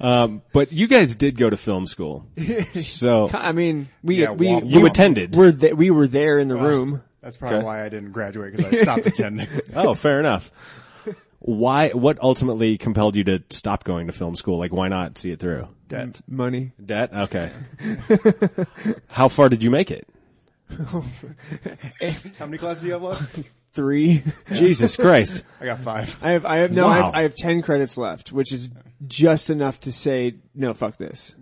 [0.00, 2.26] um, but you guys did go to film school.
[2.80, 4.86] So I mean, we Yeah, we womp you womp.
[4.86, 5.34] attended.
[5.34, 7.02] were th- we were there in the room.
[7.22, 7.66] That's probably Okay.
[7.66, 9.48] why I didn't graduate because I stopped attending.
[9.74, 10.50] Oh, fair enough.
[11.40, 14.58] Why, what ultimately compelled you to stop going to film school?
[14.58, 15.68] Like why not see it through?
[15.88, 16.20] Debt.
[16.28, 16.72] Money.
[16.84, 17.12] Debt?
[17.14, 17.50] Okay.
[19.08, 20.06] How far did you make it?
[22.38, 23.38] How many classes do you have left?
[23.72, 24.22] Three.
[24.52, 25.44] Jesus Christ.
[25.60, 26.16] I got five.
[26.22, 28.68] I have I have no I, have, I have ten credits left, which is
[29.06, 30.74] just enough to say no.
[30.74, 31.34] Fuck this.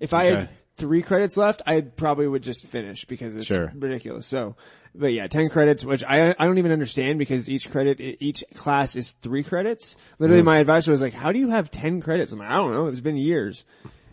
[0.00, 0.34] If I Okay.
[0.40, 3.72] had three credits left, I probably would just finish because it's Sure.
[3.74, 4.26] ridiculous.
[4.26, 4.56] So,
[4.94, 8.96] but yeah, ten credits, which I I don't even understand because each credit each class
[8.96, 9.96] is three credits.
[10.18, 12.72] Literally, my advisor was like, "How do you have ten credits?" I'm like, "I don't
[12.72, 12.86] know.
[12.86, 13.64] It's been years,"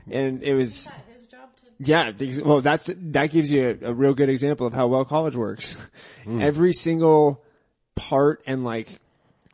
[0.10, 0.90] and it was.
[1.16, 2.12] His job to Yeah,
[2.44, 5.78] well, that's that gives you a, a real good example of how well college works.
[6.24, 6.42] Hmm.
[6.42, 7.44] Every single
[7.96, 9.00] part and like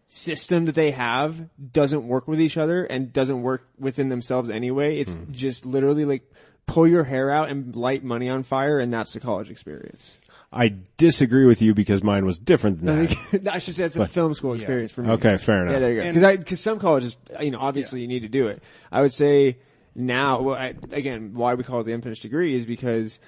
[0.10, 5.00] system that they have doesn't work with each other and doesn't work within themselves anyway.
[5.00, 5.32] It's hmm.
[5.32, 6.30] just literally like
[6.68, 10.18] pull your hair out and light money on fire, and that's the college experience.
[10.52, 13.48] I disagree with you because mine was different than I that.
[13.56, 15.12] I should say it's a film school experience for me.
[15.12, 15.74] Okay, fair enough.
[15.74, 16.14] Yeah, there you go.
[16.14, 18.64] Because because some colleges, you know, obviously you need to do it.
[18.92, 19.58] I would say
[19.94, 23.20] now, well, I, again, why we call it the unfinished degree is because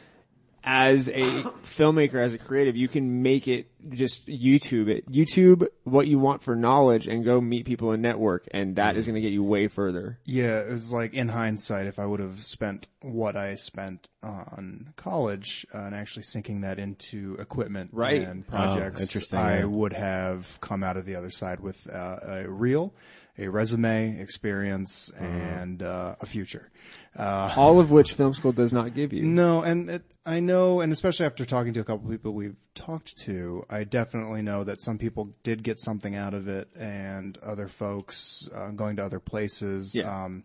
[0.64, 1.22] as a
[1.64, 5.10] filmmaker, as a creative, you can make it just YouTube it.
[5.12, 9.06] YouTube what you want for knowledge and go meet people and network, and that is
[9.06, 10.20] going to get you way further.
[10.26, 14.94] Yeah, it was like in hindsight, if I would have spent what I spent on
[14.98, 18.22] college uh, and actually sinking that into equipment Right.
[18.22, 19.66] and projects, interesting, I yeah.
[19.66, 22.94] would have come out of the other side with uh, a reel,
[23.40, 26.70] a resume, experience, and uh, a future.
[27.18, 29.24] Uh, All of which film school does not give you.
[29.24, 33.18] no, and it, I know, and especially after talking to a couple people we've talked
[33.20, 37.68] to, I definitely know that some people did get something out of it, and other
[37.68, 39.96] folks uh, going to other places.
[39.96, 40.24] Yeah.
[40.26, 40.44] Um,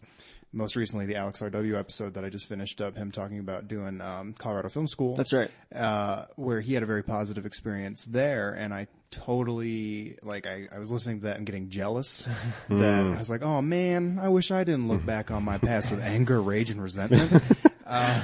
[0.54, 4.00] most recently, the Alex RW episode that I just finished up, him talking about doing
[4.00, 5.16] um, Colorado Film School.
[5.16, 5.50] That's right.
[5.74, 10.46] Uh, where he had a very positive experience there, and I totally like.
[10.46, 12.28] I, I was listening to that and getting jealous.
[12.68, 15.90] that I was like, "Oh man, I wish I didn't look back on my past
[15.90, 17.42] with anger, rage, and resentment."
[17.86, 18.22] uh,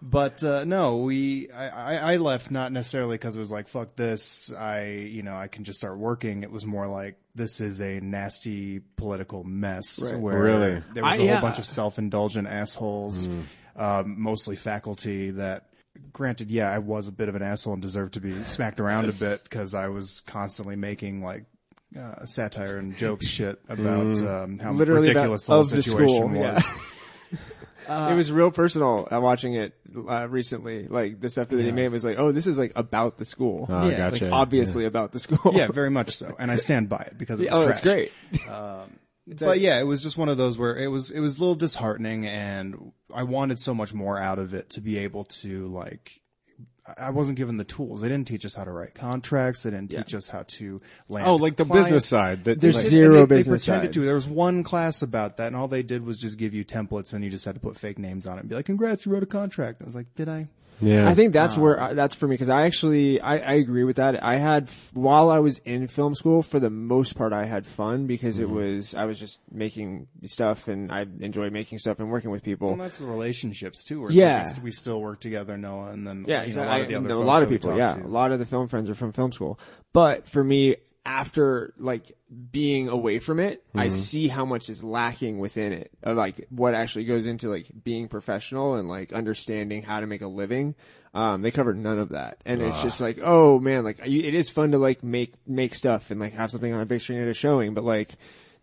[0.00, 3.96] but uh, no, we I, I, I left not necessarily because it was like fuck
[3.96, 4.52] this.
[4.52, 6.42] I you know I can just start working.
[6.42, 10.20] It was more like this is a nasty political mess Right.
[10.20, 10.82] where Really?
[10.94, 11.32] there was I- a yeah.
[11.34, 13.28] whole bunch of self indulgent assholes,
[13.76, 15.64] um, mostly faculty that.
[16.12, 19.08] Granted, yeah, I was a bit of an asshole and deserved to be smacked around
[19.08, 21.44] a bit because I was constantly making like
[21.98, 25.82] uh, satire and jokes shit about um, how Literally about- ridiculous the whole of the
[25.82, 26.38] situation school, was.
[26.64, 26.72] yeah.
[27.88, 30.86] It was real personal uh, watching it uh, recently.
[30.86, 33.66] Like the stuff that he made was like, oh, this is like about the school.
[33.68, 34.24] Oh, Yeah, gotcha.
[34.26, 35.52] Like obviously about the school.
[35.54, 37.76] yeah, very much so, and I stand by it because it was oh, trash.
[37.82, 38.12] it's great.
[39.48, 41.54] But yeah, it was just one of those where it was it was a little
[41.54, 46.20] disheartening, and I wanted so much more out of it to be able to like.
[46.96, 48.00] I wasn't given the tools.
[48.00, 49.62] They didn't teach us how to write contracts.
[49.64, 51.26] They didn't teach us how to land.
[51.26, 51.88] Oh, like the clients.
[51.88, 52.44] business side.
[52.44, 53.92] That, There's like- They- zero they, they business pretended side.
[53.94, 54.04] to.
[54.06, 57.12] There was one class about that, and all they did was just give you templates,
[57.12, 59.12] and you just had to put fake names on it and be like, "Congrats, you
[59.12, 60.48] wrote a contract." I was like, "Did I?"
[60.80, 61.08] Yeah.
[61.08, 63.96] I think that's where uh, that's for me because I actually I, I agree with
[63.96, 64.22] that.
[64.22, 68.06] I had while I was in film school for the most part I had fun
[68.06, 68.54] because it mm-hmm.
[68.54, 72.68] was I was just making stuff and I enjoyed making stuff and working with people.
[72.68, 74.00] Well, that's the relationships too.
[74.00, 74.44] Where Yeah.
[74.58, 76.62] we, we still work together, Noah, and then Yeah, you know, exactly.
[76.62, 77.76] a lot of the I other know a lot of people.
[77.76, 78.04] Yeah, to.
[78.04, 79.58] a lot of the film friends are from film school.
[79.92, 80.76] But for me,
[81.08, 82.12] after like
[82.52, 83.80] being away from it, Mm-hmm.
[83.80, 85.90] I see how much is lacking within it.
[86.02, 90.20] Of like what actually goes into like being professional and like understanding how to make
[90.20, 90.74] a living.
[91.14, 94.50] Um, they cover none of that, and it's just like, oh man, like it is
[94.50, 97.28] fun to like make make stuff and like have something on a big screen at
[97.28, 98.14] a showing, but like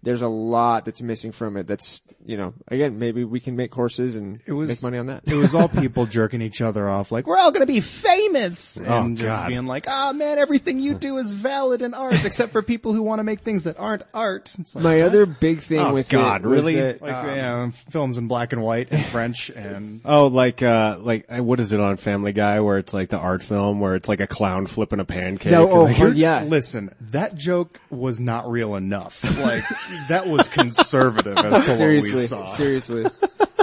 [0.06, 1.68] there's a lot that's missing from it.
[1.68, 5.08] That's you know, again, maybe we can make courses and it was- make money on
[5.08, 5.24] that.
[5.26, 8.88] It was all people jerking each other off, like we're all gonna be famous, and
[8.88, 9.48] Oh, just God.
[9.50, 13.02] being like, "Ah, man, everything you do is valid in art, except for people who
[13.04, 15.06] want to make things that aren't art." It's like, My what?
[15.08, 16.76] other big thing Oh, with God, it was really?
[16.82, 20.98] that, like um, yeah, films in black and white and French and Oh, like, uh,
[21.02, 23.96] like, uh, what is it on Family Guy where it's like the art film where
[23.96, 25.52] it's like a clown flipping a pancake?
[25.52, 26.44] No, oh, like- yeah.
[26.44, 29.24] Listen, that joke was not real enough.
[29.40, 29.64] Like
[30.10, 32.46] that was conservative as to what we saw.
[32.48, 33.06] seriously.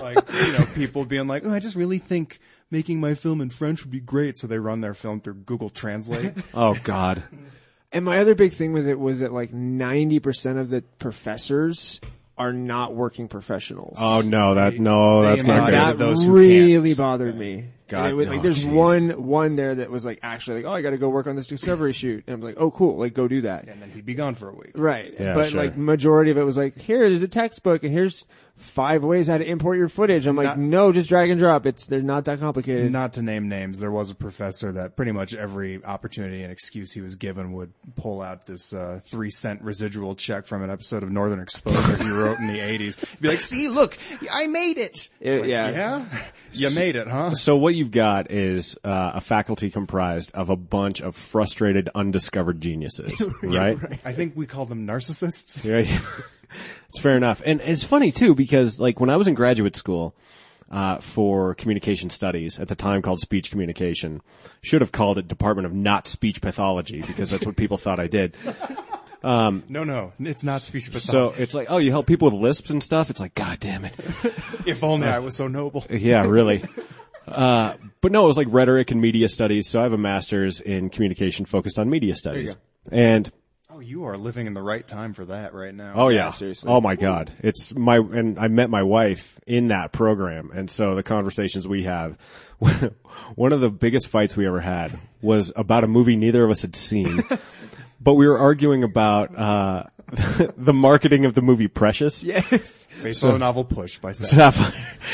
[0.03, 2.41] Like you know, people being like, "Oh, I just really think
[2.73, 5.71] making my film in French would be great," so they run their film through Google
[5.71, 6.33] Translate.
[6.55, 7.23] oh God.
[7.93, 12.01] And my other big thing with it was that like 90% of the professors
[12.37, 13.97] are not working professionals.
[14.01, 15.75] Oh no, that, no, they that's not good.
[15.75, 16.99] that- that those really can't.
[16.99, 17.67] bothered me.
[17.89, 18.73] God, And it was, like, oh, there's jeez.
[18.73, 21.37] one one there that was like actually like, oh, I got to go work on
[21.37, 23.69] this discovery shoot, and I'm like, oh, cool, like go do that.
[23.69, 24.73] and then he'd be gone for a week.
[24.75, 25.13] Right.
[25.19, 25.63] Yeah, but sure.
[25.63, 28.25] like majority of it was like, here's a textbook and here's
[28.57, 30.27] five ways how to import your footage.
[30.27, 31.67] I'm like, no, just drag and drop.
[31.67, 32.93] It's, they're not that complicated.
[32.93, 36.93] Not to name names, there was a professor that pretty much every opportunity and excuse
[36.93, 41.03] he was given would pull out this uh, three cent residual check from an episode
[41.03, 42.97] of Northern Exposure he wrote in the eighties.
[43.21, 43.99] Be like, "See, look,
[44.31, 45.71] I made it." It- Like, yeah.
[45.71, 46.05] yeah,
[46.53, 47.33] you made it, huh?
[47.33, 52.61] So what you've got is uh, a faculty comprised of a bunch of frustrated, undiscovered
[52.61, 53.79] geniuses, right?
[54.05, 55.71] I think we call them narcissists.
[55.71, 55.89] Right.
[56.89, 57.43] it's fair enough.
[57.45, 60.15] And it's funny too because like when I was in graduate school,
[60.73, 64.23] uh, for communication studies at the time called speech communication,
[64.63, 68.07] should have called it Department of Not Speech Pathology because that's what people thought I
[68.07, 68.35] did.
[69.23, 71.37] No, no, it's not speech pathology.
[71.37, 73.11] So it's like, oh, you help people with lisps and stuff.
[73.11, 73.95] It's like, God damn it.
[74.67, 75.87] if only I was so noble.
[75.91, 76.65] Yeah, really.
[77.27, 79.69] Uh, but no, it was like rhetoric and media studies.
[79.69, 82.57] So I have a master's in communication focused on media studies.
[82.91, 83.31] And
[83.75, 85.93] Oh, you are living in the right time for that right now.
[85.95, 86.71] Oh yeah, seriously.
[86.71, 90.95] Oh my god, it's my and I met my wife in that program, and so
[90.95, 92.19] the conversations we have.
[93.35, 96.61] One of the biggest fights we ever had was about a movie neither of us
[96.61, 97.23] had seen,
[98.03, 99.85] but we were arguing about uh,
[100.57, 102.23] the marketing of the movie Precious.
[102.23, 102.87] yes.
[103.03, 104.29] based on the novel Push by Seth.
[104.29, 104.97] Sapphire.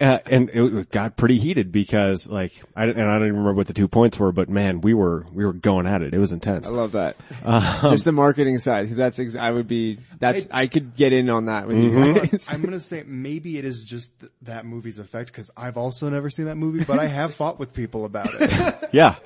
[0.00, 3.66] Uh, and it got pretty heated because like, I, and I don't even remember what
[3.66, 6.14] the two points were, but man, we were, we were going at it.
[6.14, 6.68] It was intense.
[6.68, 7.16] I love that.
[7.44, 7.60] Um,
[7.90, 11.28] Just the marketing side, because that's ex- I would be that's I, could get in
[11.30, 12.02] on that with Mm-hmm.
[12.04, 12.46] you guys.
[12.48, 16.30] I'm gonna say maybe it is just th- that movie's effect because I've also never
[16.30, 18.88] seen that movie, but I have fought with people about it.
[18.92, 19.16] Yeah.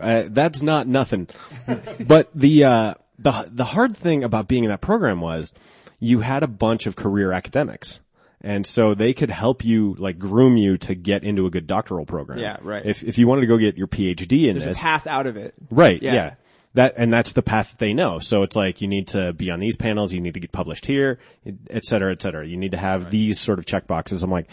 [0.00, 1.28] Uh, that's not nothing.
[2.06, 5.52] but the, uh, the, the hard thing about being in that program was
[5.98, 8.00] you had a bunch of career academics.
[8.42, 12.04] And so they could help you, like, groom you to get into a good doctoral
[12.04, 12.38] program.
[12.38, 12.84] Yeah, right.
[12.84, 15.36] If, if you wanted to go get your PhD in There's a path out of
[15.36, 15.54] it.
[15.70, 16.00] Right.
[16.00, 16.14] Yeah.
[16.14, 16.34] Yeah.
[16.74, 18.18] That, and that's the path that they know.
[18.18, 20.84] So it's like you need to be on these panels, you need to get published
[20.84, 21.18] here,
[21.70, 22.46] et cetera, et cetera.
[22.46, 24.22] You need to have these sort of check boxes.
[24.22, 24.50] I'm like,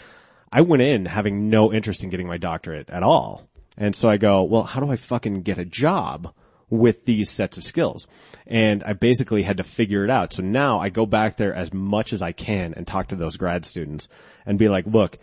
[0.50, 3.46] I went in having no interest in getting my doctorate at all.
[3.76, 6.32] And so I go, well, how do I fucking get a job
[6.70, 8.06] with these sets of skills?
[8.46, 10.32] And I basically had to figure it out.
[10.32, 13.36] So now I go back there as much as I can and talk to those
[13.36, 14.08] grad students
[14.46, 15.18] and be like, look,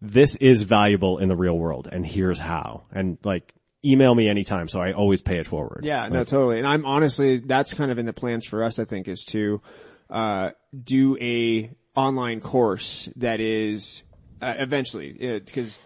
[0.00, 2.84] this is valuable in the real world and here's how.
[2.92, 3.52] And like,
[3.84, 4.68] email me anytime.
[4.68, 5.80] So I always pay it forward.
[5.84, 6.58] Yeah, no, totally.
[6.58, 8.78] And I'm honestly, that's kind of in the plans for us.
[8.78, 9.60] I think is to
[10.08, 10.50] uh,
[10.82, 14.02] do a online course that is
[14.40, 15.12] uh, eventually
[15.44, 15.78] because.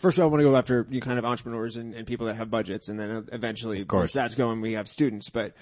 [0.00, 2.26] First of all, I want to go after you kind of entrepreneurs and, and people
[2.26, 4.12] that have budgets, and then eventually, of course.
[4.12, 5.30] that's going, we have students.
[5.30, 5.54] But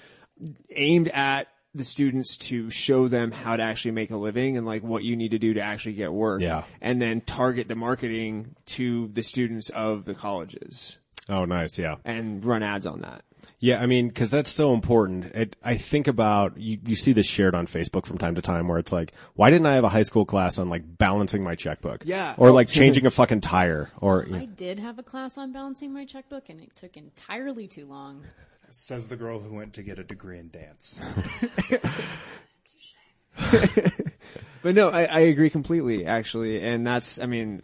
[0.75, 4.81] aimed at the students to show them how to actually make a living and like
[4.81, 6.41] what you need to do to actually get work.
[6.41, 6.63] Yeah.
[6.81, 10.97] And then target the marketing to the students of the colleges
[11.27, 11.77] Oh, nice.
[11.77, 11.95] Yeah.
[12.05, 13.23] and run ads on that.
[13.61, 15.25] Yeah, I mean, cause that's so important.
[15.35, 18.69] It, I think about, you, you see this shared on Facebook from time to time
[18.69, 21.55] where it's like, why didn't I have a high school class on like balancing my
[21.55, 22.03] checkbook?
[22.05, 22.35] Yeah.
[22.37, 22.53] Or Oh.
[22.53, 26.47] like changing a fucking tire or, I did have a class on balancing my checkbook,
[26.49, 28.23] and it took entirely too long.
[28.71, 31.01] Says the girl who went to get a degree in dance.
[34.61, 37.61] But no, I, I agree completely, actually, and that's, I mean,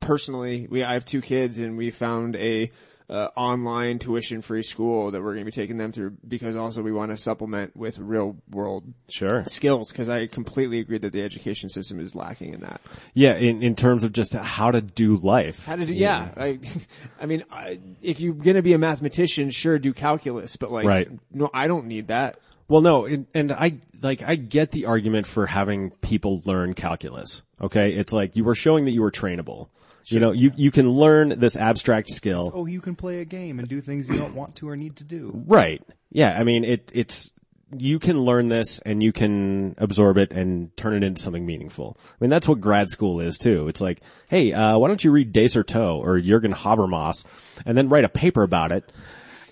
[0.00, 2.70] personally, we I have two kids, and we found a
[3.08, 6.92] uh, online tuition-free school that we're going to be taking them through because also we
[6.92, 9.44] want to supplement with real-world sure.
[9.46, 9.90] skills.
[9.90, 12.80] Because I completely agree that the education system is lacking in that.
[13.14, 15.64] Yeah, in, in terms of just how to do life.
[15.64, 15.94] How to do?
[15.94, 16.58] Yeah, I,
[17.20, 20.86] I mean, I, if you're going to be a mathematician, sure, do calculus, but like,
[20.86, 21.08] Right.
[21.32, 22.38] no, I don't need that.
[22.68, 27.42] Well, no, and, and I like I get the argument for having people learn calculus.
[27.60, 29.68] Okay, it's like you were showing that you were trainable.
[30.06, 32.52] You know, you you can learn this abstract skill.
[32.54, 34.96] oh, you can play a game and do things you don't want to or need
[34.96, 35.32] to do.
[35.46, 35.82] Right.
[36.10, 36.36] Yeah.
[36.38, 37.32] I mean, it, it's,
[37.76, 41.98] you can learn this and you can absorb it and turn it into something meaningful.
[42.00, 43.66] I mean, that's what grad school is too.
[43.68, 47.24] It's like, hey, uh, why don't you read de Certeau or Jürgen Habermas
[47.66, 48.90] and then write a paper about it?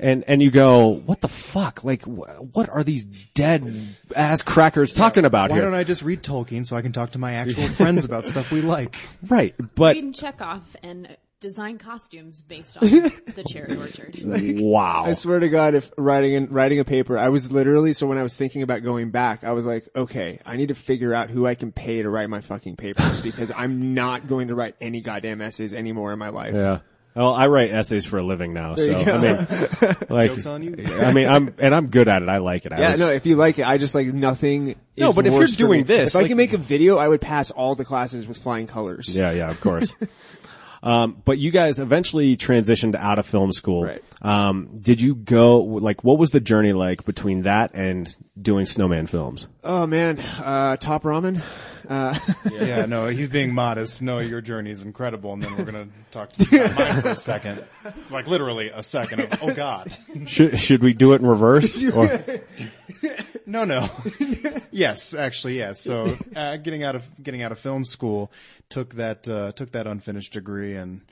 [0.05, 1.83] And, and you go, what the fuck?
[1.83, 3.75] Like, wh- what are these dead
[4.15, 5.57] ass crackers talking about here?
[5.57, 5.71] Why here?
[5.71, 8.53] don't I just read Tolkien so I can talk to my actual friends about stuff
[8.53, 8.95] we like?
[9.27, 9.55] right.
[9.75, 14.15] But Read Chekhov and design costumes based on the cherry orchard.
[14.61, 15.05] wow.
[15.07, 18.19] I swear to God, if writing in, writing a paper, I was literally so when
[18.19, 21.31] I was thinking about going back, I was like, okay, I need to figure out
[21.31, 24.77] who I can pay to write my fucking papers because I'm not going to write
[24.83, 26.55] any goddamn essays anymore in my life.
[26.55, 26.81] Yeah.
[27.17, 29.47] Well, I write essays for a living now, so you I mean,
[30.09, 30.75] like, Joke's on you.
[31.01, 32.29] I mean, I'm and I'm good at it.
[32.29, 32.73] I like it.
[32.73, 34.75] I Yeah, was- no, if you like it, I just like nothing.
[34.97, 35.85] No, is but if you're worse for doing me.
[35.85, 38.39] this, if I like- can make a video, I would pass all the classes with
[38.39, 39.15] flying colors.
[39.17, 39.95] Yeah, yeah, of course.
[40.85, 43.83] um, but you guys eventually transitioned out of film school.
[43.85, 44.05] Right.
[44.23, 49.07] Um, did you go like what was the journey like between that and doing Snowman
[49.07, 49.49] films?
[49.65, 51.43] Oh man, uh, top ramen.
[51.89, 52.19] Uh,
[52.51, 54.01] Yeah, no, he's being modest.
[54.01, 57.09] No, your journey is incredible, and then we're gonna talk to you about mine for
[57.09, 57.65] a second,
[58.11, 59.21] like literally a second.
[59.21, 59.91] Of, oh God,
[60.27, 61.83] Should should we do it in reverse?
[63.47, 63.89] No, no.
[64.71, 65.83] yes, actually, yes.
[65.83, 68.33] So, uh, getting out of getting out of film school,
[68.69, 71.03] took that uh, took that unfinished degree, and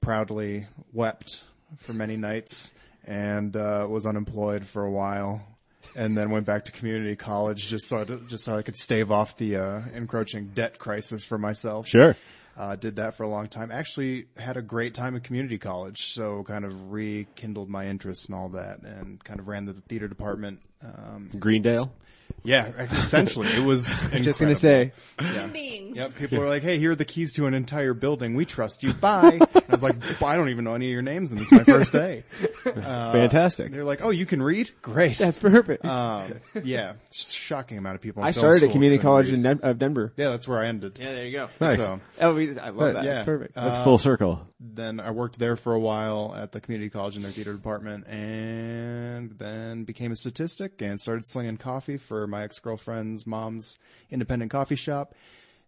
[0.00, 1.44] proudly wept
[1.78, 2.72] for many nights,
[3.04, 5.46] and uh, was unemployed for a while.
[5.96, 9.10] And then went back to community college just so to, just so I could stave
[9.10, 11.88] off the uh, encroaching debt crisis for myself.
[11.88, 12.16] sure.
[12.60, 13.70] Uh, did that for a long time.
[13.70, 18.34] Actually, had a great time at community college, so kind of rekindled my interest in
[18.34, 20.60] all that, and kind of ran the theater department.
[20.82, 21.90] Um, Greendale.
[22.44, 23.86] Yeah, essentially, it was.
[23.86, 24.54] just gonna incredible.
[24.56, 25.96] say, Human beings.
[25.96, 28.34] Yep, people are like, "Hey, here are the keys to an entire building.
[28.34, 28.92] We trust you.
[28.94, 31.58] Bye." I was like, "I don't even know any of your names, and this is
[31.58, 32.22] my first day."
[32.64, 33.72] Fantastic.
[33.72, 34.70] They're like, "Oh, you can read?
[34.82, 35.84] Great." that's perfect.
[35.84, 38.22] um, yeah, shocking amount of people.
[38.22, 39.34] I started at community college read.
[39.34, 40.12] in Den- of Denver.
[40.16, 40.98] Yeah, that's where I ended.
[41.00, 41.48] Yeah, there you go.
[41.60, 41.78] Nice.
[41.78, 43.04] So Oh, I love that.
[43.04, 43.14] yeah.
[43.14, 43.54] That's perfect.
[43.54, 44.46] That's full circle.
[44.58, 48.06] then I worked there for a while at the community college in their theater department
[48.08, 53.78] and then became a statistic and started slinging coffee for my ex-girlfriend's mom's
[54.10, 55.14] independent coffee shop.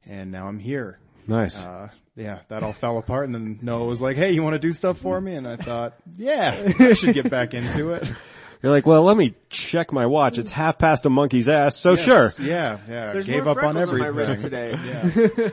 [0.06, 0.98] And now I'm here.
[1.26, 1.60] Nice.
[1.60, 4.58] Uh, yeah, that all fell apart and then Noah was like, Hey, you want to
[4.58, 5.34] do stuff for me?
[5.34, 8.10] And I thought, yeah, I should get back into it.
[8.62, 10.38] You're like, well, let me check my watch.
[10.38, 12.30] It's half past a monkey's ass, so sure.
[12.40, 13.12] Yeah, yeah.
[13.12, 14.14] There's Gave up on freckles my everything.
[14.14, 14.70] wrist today.
[14.86, 15.48] Yeah.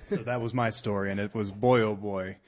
[0.02, 2.38] so that was my story, and it was boy oh boy.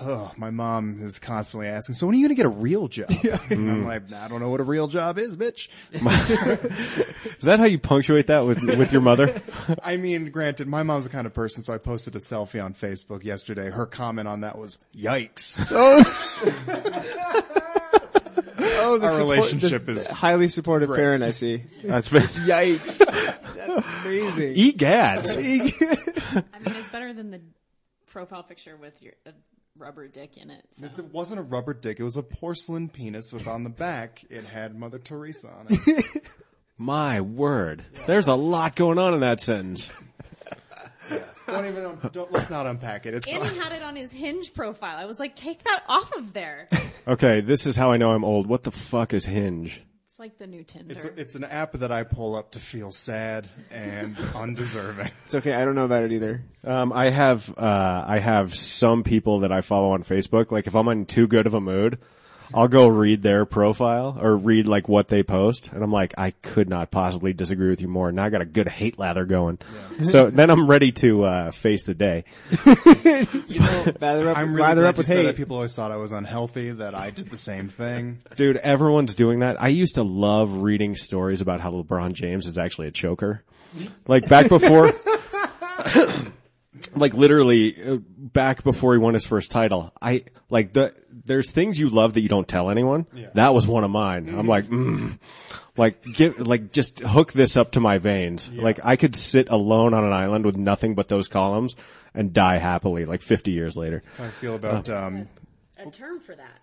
[0.00, 3.10] Oh, my mom is constantly asking, "So when are you gonna get a real job?"
[3.24, 3.86] And I'm hmm.
[3.86, 8.26] like, "I don't know what a real job is, bitch." Is that how you punctuate
[8.26, 9.40] that with with your mother?
[9.82, 12.74] I mean, granted, my mom's the kind of person, so I posted a selfie on
[12.74, 13.70] Facebook yesterday.
[13.70, 16.02] Her comment on that was, "Yikes!" Oh.
[18.58, 21.22] oh, the Our support- relationship the is highly supportive parent.
[21.22, 21.62] I see.
[21.84, 22.98] That's Yikes!
[22.98, 24.52] That's amazing.
[24.56, 25.36] eat gads.
[25.36, 25.72] I mean,
[26.76, 27.40] it's better than the
[28.06, 29.32] profile picture with your a
[29.78, 30.64] rubber dick in it.
[30.72, 30.86] So.
[30.86, 34.44] It wasn't a rubber dick; it was a porcelain penis with on the back it
[34.44, 36.24] had Mother Teresa on it.
[36.78, 37.84] My word.
[38.06, 39.88] There's a lot going on in that sentence.
[41.46, 41.84] don't even.
[41.84, 43.14] un- Don't, let's not unpack it.
[43.14, 43.52] It's And fine.
[43.52, 44.96] he had it on his hinge profile.
[44.96, 46.68] I was like, take that off of there.
[47.06, 48.46] Okay, this is how I know I'm old.
[48.46, 49.82] What the fuck is Hinge?
[50.14, 50.94] It's like the new Tinder.
[50.94, 55.10] It's, a, it's an app that I pull up to feel sad and undeserving.
[55.24, 55.52] It's okay.
[55.52, 56.44] I don't know about it either.
[56.62, 60.52] Um, I have uh, I have some people that I follow on Facebook.
[60.52, 61.98] Like if I'm in too good of a mood,
[62.52, 66.32] I'll go read their profile or read like what they post, and I'm like, I
[66.32, 68.12] could not possibly disagree with you more.
[68.12, 69.58] Now I got a good hate lather going.
[70.02, 72.24] So then I'm ready to uh, face the day.
[74.00, 75.36] Lather up, I'm really lather glad up with said that hate.
[75.36, 78.18] people always thought I was unhealthy, that I did the same thing.
[78.36, 79.62] Dude, everyone's doing that.
[79.62, 83.42] I used to love reading stories about how LeBron James is actually a choker.
[84.06, 84.88] Like back before,
[86.96, 89.92] like literally uh, back before he won his first title.
[90.00, 93.06] I like the, there's things you love that you don't tell anyone.
[93.34, 94.28] That was one of mine.
[94.28, 95.18] I'm like, mm,
[95.76, 98.48] like give, like just hook this up to my veins.
[98.50, 101.76] Like I could sit alone on an island with nothing but those columns
[102.14, 104.02] and die happily like 50 years later.
[104.06, 105.28] That's how I feel about, um,
[105.76, 106.60] a term for that.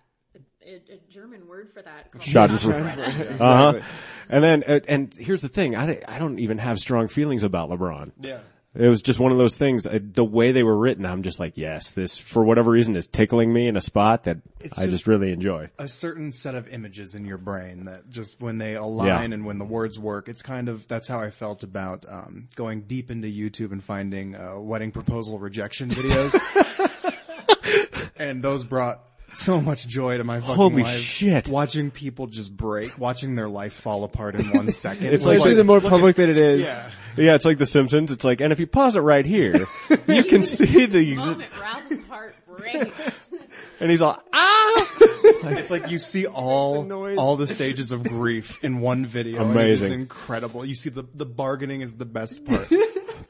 [0.64, 2.10] A, a, a German word for that.
[2.12, 3.40] called Schadenfreude.
[3.40, 3.80] Uh huh.
[4.30, 7.68] And then, uh, and here's the thing: I, I don't even have strong feelings about
[7.68, 8.12] LeBron.
[8.20, 8.38] yeah.
[8.74, 9.84] It was just one of those things.
[9.86, 13.06] Uh, the way they were written, I'm just like, yes, this for whatever reason is
[13.06, 15.68] tickling me in a spot that It's I just, just- really enjoy.
[15.78, 19.20] A certain set of images in your brain that just when they align Yeah.
[19.22, 22.82] and when the words work, it's kind of, that's how I felt about, um, going
[22.82, 26.32] deep into YouTube and finding, uh, wedding proposal rejection videos.
[28.16, 29.00] and those brought
[29.34, 30.96] so much joy to my fucking Holy life.
[30.96, 31.48] shit.
[31.48, 35.06] Watching people just break, watching their life fall apart in one second.
[35.06, 36.60] It's Especially like- the more public that it is.
[36.62, 36.90] yeah.
[37.14, 38.10] Yeah, it's like The Simpsons.
[38.10, 39.66] It's like, and if you pause it right here,
[40.08, 43.30] you can see the, ex- moment Ralph's heart breaks.
[43.80, 44.88] and he's all, ah!
[45.44, 47.18] It's like you see all noise.
[47.18, 49.42] all the stages of grief in one video.
[49.42, 50.00] and it is Amazing.
[50.00, 50.64] incredible.
[50.64, 52.66] You see the the bargaining is the best part.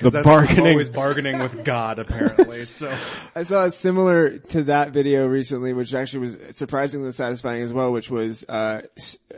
[0.02, 0.72] The That's, bargaining.
[0.72, 2.64] always bargaining with God apparently.
[2.64, 2.94] So
[3.36, 7.92] I saw a similar to that video recently, which actually was surprisingly satisfying as well,
[7.92, 8.82] which was uh,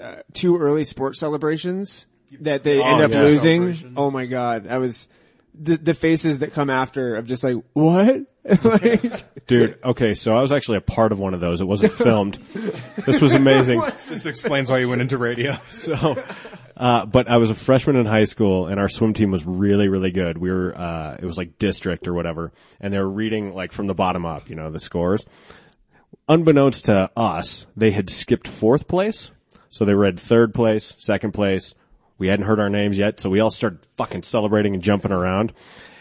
[0.00, 2.06] uh, two early sports celebrations
[2.40, 3.20] that they end up yeah.
[3.20, 3.94] losing.
[3.96, 5.08] Oh my god, I was
[5.54, 8.26] the the faces that come after of just like what?
[8.64, 11.60] like, Dude, okay, so I was actually a part of one of those.
[11.60, 12.34] It wasn't filmed.
[13.06, 13.80] this was amazing.
[14.08, 15.56] this explains why you went into radio.
[15.68, 16.22] So,
[16.76, 19.88] uh, but I was a freshman in high school and our swim team was really,
[19.88, 20.38] really good.
[20.38, 22.52] We were, uh, it was like district or whatever.
[22.80, 25.24] And they were reading like from the bottom up, you know, the scores.
[26.28, 29.30] Unbeknownst to us, they had skipped fourth place.
[29.70, 31.74] So they read third place, second place.
[32.18, 33.20] We hadn't heard our names yet.
[33.20, 35.52] So we all started fucking celebrating and jumping around.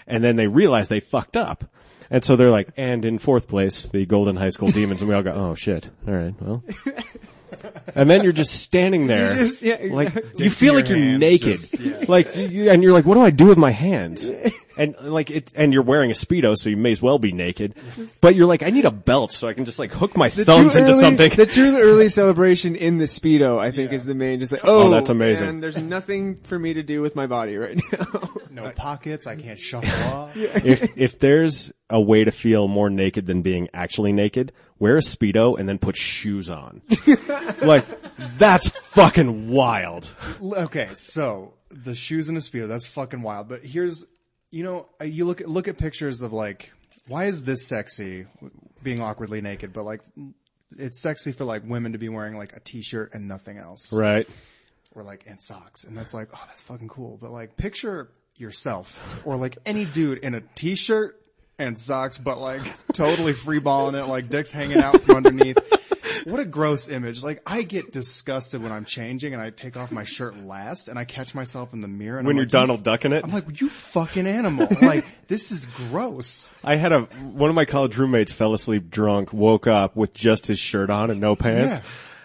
[0.08, 1.66] And then they realized they fucked up.
[2.10, 5.02] And so they're like, and in fourth place, the Golden High School Demons.
[5.02, 5.90] And we all go, oh shit.
[6.08, 6.34] All right.
[6.40, 6.64] Well.
[7.96, 9.36] And then you're just standing there.
[9.36, 11.60] just- yeah, Like, you feel like you're naked.
[11.60, 12.06] just- yeah.
[12.08, 14.28] Like, you- you, and you're like, what do I do with my hands?
[14.76, 17.76] And like it, and you're wearing a Speedo, so you may as well be naked.
[18.22, 20.46] But you're like, I need a belt so I can just like hook my the
[20.46, 21.30] thumbs into early, something.
[21.30, 24.40] The too early celebration in the speedo, I think, is the main.
[24.40, 25.46] Just like, oh, oh, that's amazing.
[25.46, 28.32] man, there's nothing for me to do with my body right now.
[28.50, 29.28] No pockets.
[29.28, 30.36] I can't shuffle off.
[30.36, 34.52] if, if there's a way to feel more naked than being actually naked,
[34.84, 36.82] wear a Speedo and then put shoes on.
[37.64, 37.86] like,
[38.38, 40.14] that's fucking wild.
[40.42, 43.48] Okay, so the shoes and the speedo, that's fucking wild.
[43.48, 44.06] But here's,
[44.52, 46.74] you know, uh, you look at, look at pictures of like,
[47.08, 48.26] why is this sexy,
[48.84, 49.72] being awkwardly naked?
[49.72, 50.02] But like,
[50.78, 53.94] it's sexy for like women to be wearing like a t-shirt and nothing else.
[53.94, 54.28] Right.
[54.92, 55.86] Or like, and socks.
[55.86, 57.18] And that's like, oh, that's fucking cool.
[57.22, 61.23] But like, picture yourself or like any dude in a t-shirt
[61.64, 62.62] and socks, but like
[62.94, 65.58] totally free balling it, like dicks hanging out from underneath.
[66.26, 67.22] What a gross image.
[67.24, 70.98] Like I get disgusted when I'm changing and I take off my shirt last and
[70.98, 73.24] I catch myself in the mirror and When I'm you're like, you Donald Ducking it.
[73.24, 74.68] I'm like, you fucking animal.
[74.84, 76.52] Like, this is gross.
[76.64, 80.48] I had a, one of my college roommates fell asleep drunk, woke up with just
[80.48, 81.78] his shirt on and no pants.
[81.78, 81.84] Yeah.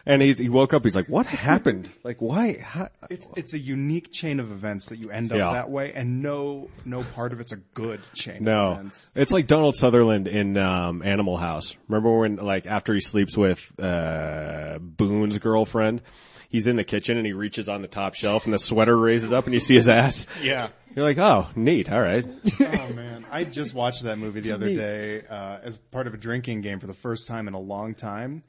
[0.08, 1.90] And he's, he woke up, he's like, what happened?
[2.02, 2.58] Like, why?
[2.60, 2.88] How?
[3.10, 5.52] It's, it's a unique chain of events that you end up Yeah.
[5.52, 9.12] that way and no, no part of it's a good chain of No, events.
[9.14, 11.76] it's like Donald Sutherland in um, Animal House.
[11.88, 16.00] Remember when, like, after he sleeps with uh, Boone's girlfriend,
[16.48, 19.30] he's in the kitchen and he reaches on the top shelf and the sweater raises
[19.30, 20.26] up and you see his ass.
[20.42, 20.68] Yeah.
[20.96, 21.92] You're like, oh, neat.
[21.92, 22.26] All right.
[22.60, 26.16] Oh man, I just watched that movie the other day uh, as part of a
[26.16, 28.42] drinking game for the first time in a long time,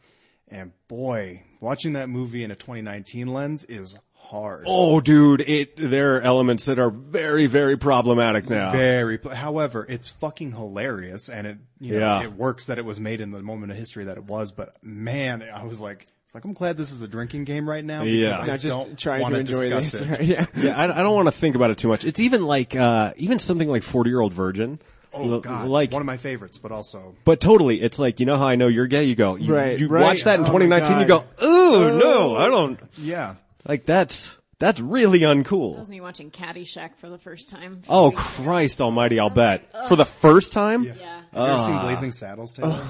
[0.51, 4.63] and boy, watching that movie in a 2019 lens is hard.
[4.67, 8.71] Oh, dude, it there are elements that are very, very problematic now.
[8.71, 9.19] Very.
[9.33, 12.23] However, it's fucking hilarious, and it you know Yeah.
[12.23, 14.51] it works that it was made in the moment of history that it was.
[14.51, 17.83] But man, I was like, it's like I'm glad this is a drinking game right
[17.83, 18.03] now.
[18.03, 18.37] because Yeah.
[18.39, 19.95] I Not just don't trying wanna enjoy this.
[19.95, 20.21] it.
[20.27, 20.45] Yeah.
[20.55, 22.05] Yeah, I, I don't want to think about it too much.
[22.05, 24.79] It's even like, uh, even something like 40 year old virgin.
[25.19, 28.25] Oh L- god, Like, one of my favorites, but also but totally, it's like, you
[28.25, 29.03] know how I know you're gay?
[29.05, 30.01] You go, you, Right, you right.
[30.03, 31.43] watch that in Oh 2019, you go, God.
[31.43, 33.35] ooh, no, I don't, yeah.
[33.67, 35.43] like that's, that's really uncool.
[35.43, 35.79] That uncool.
[35.79, 37.81] was me watching Caddyshack for the first time.
[37.87, 39.87] Oh Christ almighty, I'll bet.
[39.87, 40.83] For the first time?
[40.83, 40.91] Yeah.
[40.91, 41.07] Have you
[41.39, 41.67] ever Ah.
[41.67, 42.51] seen Blazing Saddles?
[42.53, 42.71] Taylor?
[42.73, 42.87] I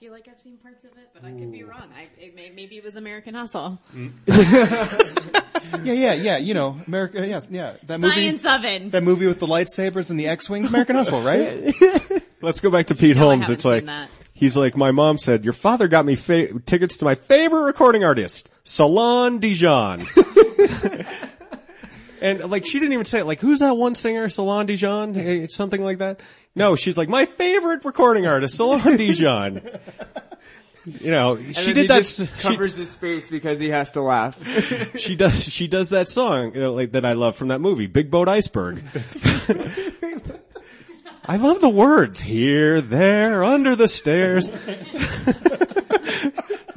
[0.00, 1.90] feel like I've seen parts of it, but I could be wrong.
[1.96, 3.78] I, it may, maybe it was American Hustle.
[3.94, 4.12] Mm.
[5.84, 6.36] yeah, yeah, yeah.
[6.38, 7.26] You know, America.
[7.26, 7.74] Yes, yeah.
[7.86, 8.14] That movie.
[8.14, 8.90] Science Oven.
[8.90, 11.74] That movie with the lightsabers and the X-wings, American Hustle, right?
[12.40, 13.42] Let's go back to Pete No, I Holmes.
[13.42, 14.08] haven't It's like, that.
[14.34, 18.04] he's like, my mom said, your father got me fa- tickets to my favorite recording
[18.04, 20.04] artist, Salon Dijon.
[22.20, 23.24] and like, she didn't even say it.
[23.26, 25.16] Like, who's that one singer, Salon Dijon?
[25.16, 26.20] Eh, Something like that.
[26.54, 29.62] No, she's like, my favorite recording artist, Salon Dijon.
[31.02, 31.98] You know, And she did he that.
[31.98, 34.40] just She, covers his face because he has to laugh.
[34.96, 35.44] she does.
[35.44, 38.82] She does that song uh, like that I love from that movie, Big Boat Iceberg.
[41.26, 44.50] I love the words here, there, under the stairs.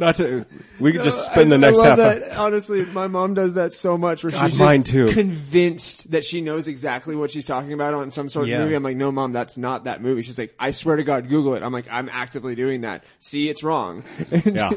[0.01, 0.45] Not to.
[0.79, 2.19] We could just spend the next I love half.
[2.19, 2.37] that.
[2.37, 5.07] Honestly, my mom does that so much where God, she's mine too.
[5.13, 8.59] convinced that she knows exactly what she's talking about on some sort of Yeah.
[8.59, 8.73] movie.
[8.73, 10.23] I'm like, no mom, that's not that movie.
[10.23, 11.63] She's like, I swear to God, Google it.
[11.63, 13.03] I'm like, I'm actively doing that.
[13.19, 14.03] See, it's wrong.
[14.45, 14.71] Yeah.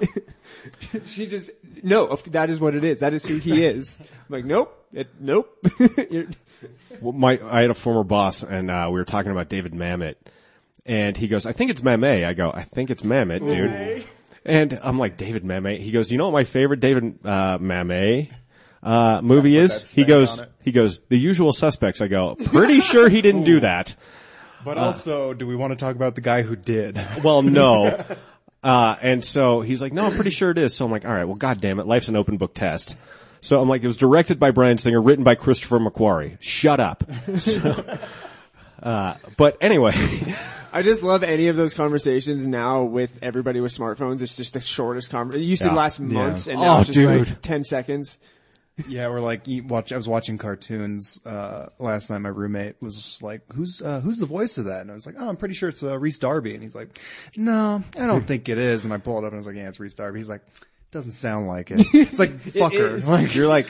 [1.06, 1.50] she just,
[1.82, 3.00] no, that is what it is.
[3.00, 3.98] That is who he is.
[4.00, 5.50] I'm like, nope, it, nope.
[6.10, 6.28] You're-
[7.00, 10.14] Well, my I had a former boss, and uh, we were talking about David Mamet,
[10.86, 14.04] and he goes, "I think it's Mamet." I go, "I think it's Mamet, dude."
[14.44, 15.80] And I'm like, David Mamet.
[15.80, 18.30] He goes, you know what my favorite David uh, Mamet
[18.82, 19.94] uh, movie is?
[19.94, 22.00] He goes, he goes, The Usual Suspects.
[22.00, 23.96] I go, pretty sure he didn't do that.
[24.64, 26.98] But also, do we want to talk about the guy who did?
[27.24, 28.02] Well, no.
[28.64, 30.74] Uh, and so he's like, no, I'm pretty sure it is.
[30.74, 31.86] So I'm like, all right, well, god damn it.
[31.86, 32.96] Life's an open book test.
[33.42, 36.38] So I'm like, it was directed by Bryan Singer, written by Christopher McQuarrie.
[36.40, 37.04] Shut up.
[37.36, 37.98] So,
[38.82, 39.92] uh, but anyway,
[40.74, 44.20] I just love any of those conversations now with everybody with smartphones.
[44.22, 45.44] It's just the shortest conversation.
[45.44, 45.74] It used to Yeah.
[45.74, 46.06] last Yeah.
[46.06, 47.28] months, and now Oh, it's just dude.
[47.28, 48.18] like ten seconds.
[48.88, 49.92] Yeah, we're like you watch.
[49.92, 52.18] I was watching cartoons uh, last night.
[52.18, 55.14] My roommate was like, "Who's uh, who's the voice of that?" And I was like,
[55.16, 56.98] "Oh, I'm pretty sure it's uh, Rhys Darby." And he's like,
[57.36, 59.54] "No, I don't think it is." And I pulled it up and I was like,
[59.54, 60.42] "Yeah, it's Rhys Darby." He's like,
[60.90, 62.94] "Doesn't sound like it." It's like fucker.
[62.94, 63.06] is.
[63.06, 63.68] Like you're like,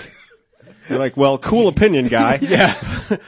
[0.89, 2.39] you're like, well, cool opinion, guy.
[2.41, 2.75] yeah.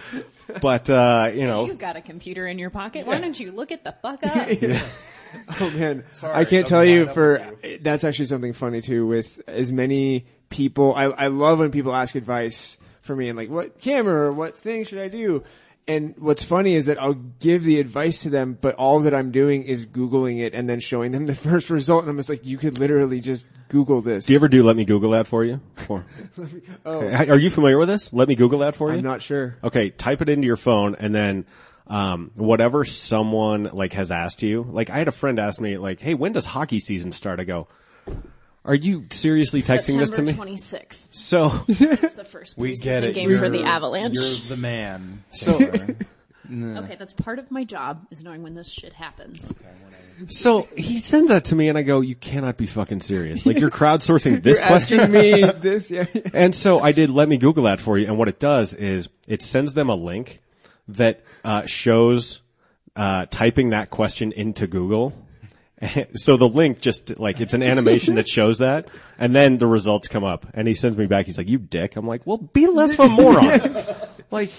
[0.61, 3.07] but, uh, you know, You've got a computer in your pocket.
[3.07, 4.49] Why don't you look it the fuck up?
[5.61, 9.07] Oh man, Sorry, I can't tell you for with that's actually something funny too.
[9.07, 13.51] With as many people, I I love when people ask advice for me and like,
[13.51, 15.44] what camera or what thing should I do?
[15.89, 19.30] And what's funny is that I'll give the advice to them, but all that I'm
[19.30, 22.03] doing is Googling it and then showing them the first result.
[22.03, 24.26] And I'm just like, you could literally just Google this.
[24.26, 25.61] do you ever do let me Google that for you?
[25.74, 26.05] For,
[26.87, 27.30] okay.
[27.30, 28.12] Are you familiar with this?
[28.12, 28.99] Let me Google that for you?
[28.99, 29.57] I'm not sure.
[29.62, 31.47] Okay, type it into your phone and then
[31.89, 34.66] um whatever someone like has asked you.
[34.68, 37.45] Like I had a friend ask me like, "Hey, when does hockey season start?" I
[37.45, 37.68] go,
[38.66, 41.08] "Are you seriously texting this to September me?" 26th.
[41.14, 43.14] So That's the first we get it.
[43.14, 44.14] game you're, for the Avalanche.
[44.14, 45.22] You're the man.
[45.30, 45.96] So- Taylor.
[46.48, 49.52] Okay, that's part of my job is knowing when this shit happens.
[50.28, 53.44] so he sends that to me and I go, "You cannot be fucking serious.
[53.44, 56.06] Like you're crowdsourcing this You're question?" asking me this, yeah.
[56.32, 58.06] And so I did let me Google that for you.
[58.06, 60.40] And what it does is it sends them a link
[60.86, 62.42] that uh, shows
[62.94, 65.12] uh, typing that question into Google.
[66.14, 70.09] So the link just like it's an animation that shows that, and then the results
[70.09, 70.47] come up.
[70.55, 71.27] And he sends me back.
[71.27, 73.61] He's like, "You dick." I'm like, "Well, be less of a moron."
[74.31, 74.51] like,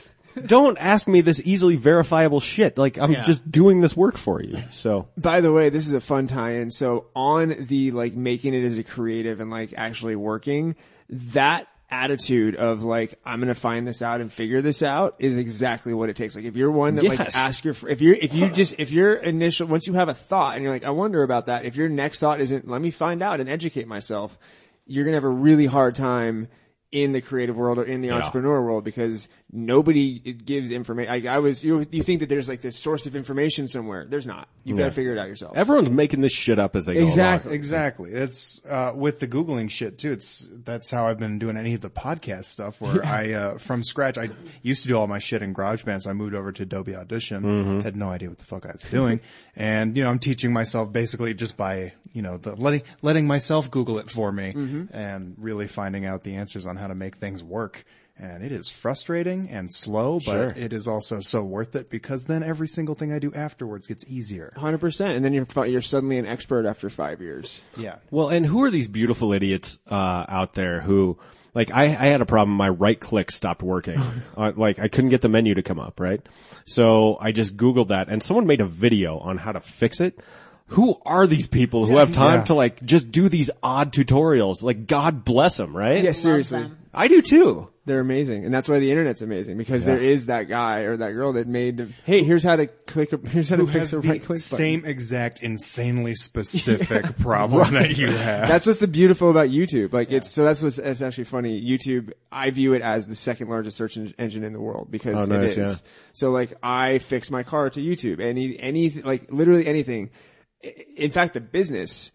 [0.45, 2.77] don't ask me this easily verifiable shit.
[2.77, 3.23] Like, I'm Yeah.
[3.23, 4.57] just doing this work for you.
[4.71, 6.69] So By the way, this is a fun tie-in.
[6.69, 10.75] So on the like making it as a creative and like actually working,
[11.09, 15.93] that attitude of like I'm gonna find this out and figure this out is exactly
[15.93, 16.35] what it takes.
[16.35, 19.13] Like if you're one that like ask your if you're if you just if your
[19.13, 21.87] initial once you have a thought and you're like I wonder about that, if your
[21.87, 24.37] next thought isn't let me find out and educate myself,
[24.85, 26.49] you're gonna have a really hard time
[26.91, 31.11] in the creative world or in the entrepreneur world because nobody gives information.
[31.27, 34.05] I, I was you you think that there's like this source of information somewhere.
[34.07, 34.47] There's not.
[34.63, 35.55] You've got to figure it out yourself.
[35.57, 37.09] everyone's making this shit up as they go along.
[37.09, 37.55] Exactly.
[37.55, 38.11] Exactly.
[38.11, 40.13] It's uh, with the googling shit too.
[40.13, 42.79] It's that's how I've been doing any of the podcast stuff.
[42.79, 44.29] Where I uh, from scratch, I
[44.61, 47.81] used to do all my shit in GarageBand, so I moved over to Adobe Audition.
[47.81, 49.19] Had no idea what the fuck I was doing,
[49.57, 53.69] and you know I'm teaching myself basically just by you know the letting letting myself
[53.71, 54.53] Google it for me,
[54.91, 57.83] and really finding out the answers on how to make things work.
[58.19, 60.53] And it is frustrating and slow, but Sure.
[60.57, 64.03] it is also so worth it because then every single thing I do afterwards gets
[64.09, 64.51] easier.
[64.57, 67.61] Hundred percent, and then you're you're suddenly an expert after five years.
[67.77, 67.97] Yeah.
[68.09, 71.19] Well, and who are these beautiful idiots uh, out there who,
[71.53, 72.57] like, I, I had a problem.
[72.57, 74.01] My right click stopped working.
[74.35, 76.21] uh, like, I couldn't get the menu to come up, right?
[76.65, 80.19] So I just Googled that, and someone made a video on how to fix it.
[80.71, 82.45] Who are these people who have time Yeah.
[82.45, 84.61] to like just do these odd tutorials?
[84.63, 86.03] Like, God bless them, right?
[86.03, 86.69] Yeah, seriously.
[86.93, 87.69] I do too.
[87.85, 91.11] they're amazing, and that's why the internet's amazing because there is that guy or that
[91.11, 91.87] girl that made the.
[92.05, 93.13] Hey, here's how to click.
[93.13, 94.57] A, here's how to fix has the the right click button.
[94.57, 96.15] same exact insanely
[96.51, 98.47] specific problem that you have.
[98.49, 99.93] That's what's the beautiful about YouTube.
[99.93, 101.61] Like it's so that's what's it's actually funny.
[101.61, 105.33] YouTube, I view it as the second largest search engine in the world because Oh,
[105.33, 105.81] nice, it is.
[105.83, 105.89] yeah.
[106.13, 108.19] So like I fix my car to YouTube.
[108.19, 110.09] Any any like literally anything.
[110.63, 112.11] I- In fact, the business,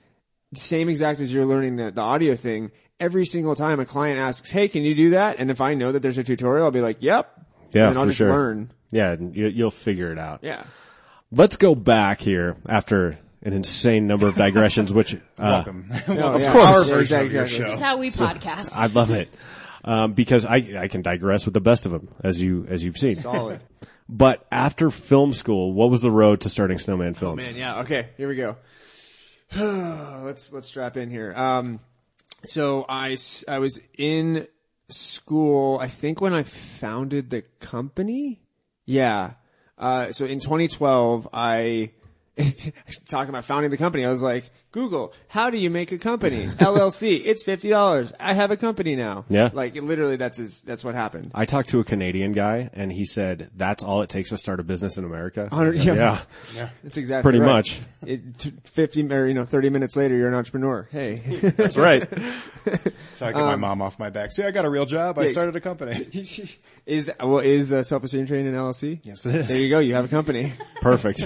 [0.55, 2.70] same exact as you're learning the, the audio thing.
[3.01, 5.90] Every single time a client asks, "Hey, can you do that?" and if I know
[5.93, 7.40] that there's a tutorial, I'll be like, "Yep."
[7.74, 8.30] Yeah, and I'll for just sure.
[8.30, 8.70] learn.
[8.90, 10.40] Yeah, and you, you'll figure it out.
[10.43, 10.62] Yeah.
[11.30, 15.86] Let's go back here after an insane number of digressions, which uh, Welcome.
[15.90, 16.53] Oh, Welcome yeah.
[16.53, 17.49] to our Yeah, of your exactly.
[17.49, 17.64] show.
[17.64, 18.70] This is how we podcast.
[18.74, 19.30] I love it
[19.84, 22.99] um, because I I can digress with the best of them as you as you've
[22.99, 23.14] seen.
[23.16, 23.61] Solid.
[24.09, 27.45] But after film school, what was the road to starting Snowman Films?
[27.45, 27.81] Man, yeah.
[27.81, 28.57] Okay, here we go.
[30.25, 31.33] let's let's strap in here.
[31.35, 31.81] Um,
[32.45, 33.17] so I
[33.49, 34.47] I was in
[34.89, 35.79] school.
[35.79, 38.41] I think when I founded the company.
[38.85, 39.33] Yeah.
[39.79, 41.93] Uh, so in 2012, I
[43.09, 44.05] talking about founding the company.
[44.05, 46.47] I was like, Google, how do you make a company?
[46.59, 48.11] LLC, it's fifty dollars.
[48.18, 49.27] I have a company now.
[49.29, 49.51] Yeah.
[49.53, 51.31] like literally, that's his, that's what happened.
[51.35, 54.61] I talked to a Canadian guy and he said that's all it takes to start
[54.61, 55.49] a business in America.
[55.53, 56.23] Hundred- yeah.
[56.55, 56.70] yeah.
[56.83, 57.55] That's exactly Pretty right.
[57.55, 57.81] much.
[58.07, 60.89] It, t- Fifty or you know, thirty minutes later, you're an entrepreneur.
[60.91, 62.09] Hey, That's right.
[63.16, 64.33] So I get my mom off my back.
[64.33, 65.18] See, I got a real job.
[65.18, 66.07] I started a company.
[66.87, 69.01] is well is uh, self esteem training an LLC?
[69.03, 69.49] Yes, it is.
[69.49, 69.79] There you go.
[69.81, 70.53] You have a company.
[70.81, 71.20] Perfect.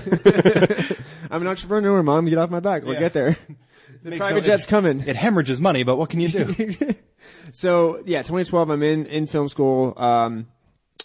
[1.31, 2.27] I'm an entrepreneur, mom.
[2.27, 2.85] Get off my back.
[2.85, 3.01] We'll Yeah.
[3.01, 3.36] get there.
[4.03, 5.01] The private no- jet's coming.
[5.01, 6.95] It hemorrhages money, but what can you do?
[7.53, 9.95] So yeah, 2012, I'm in in film school.
[9.97, 10.47] Um,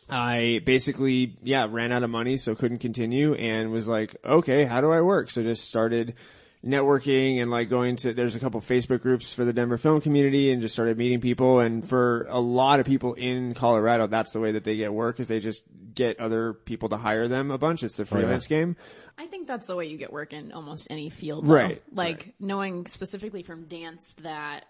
[0.09, 4.81] I basically yeah ran out of money, so couldn't continue, and was like, okay, how
[4.81, 5.29] do I work?
[5.31, 6.15] So just started
[6.63, 10.51] networking and like going to there's a couple Facebook groups for the Denver film community,
[10.51, 11.59] and just started meeting people.
[11.59, 15.19] And for a lot of people in Colorado, that's the way that they get work
[15.19, 15.63] is they just
[15.93, 17.83] get other people to hire them a bunch.
[17.83, 18.75] It's the freelance game.
[19.17, 21.45] I think that's the way you get work in almost any field.
[21.45, 21.53] though.
[21.53, 24.65] Right, Like knowing specifically from dance that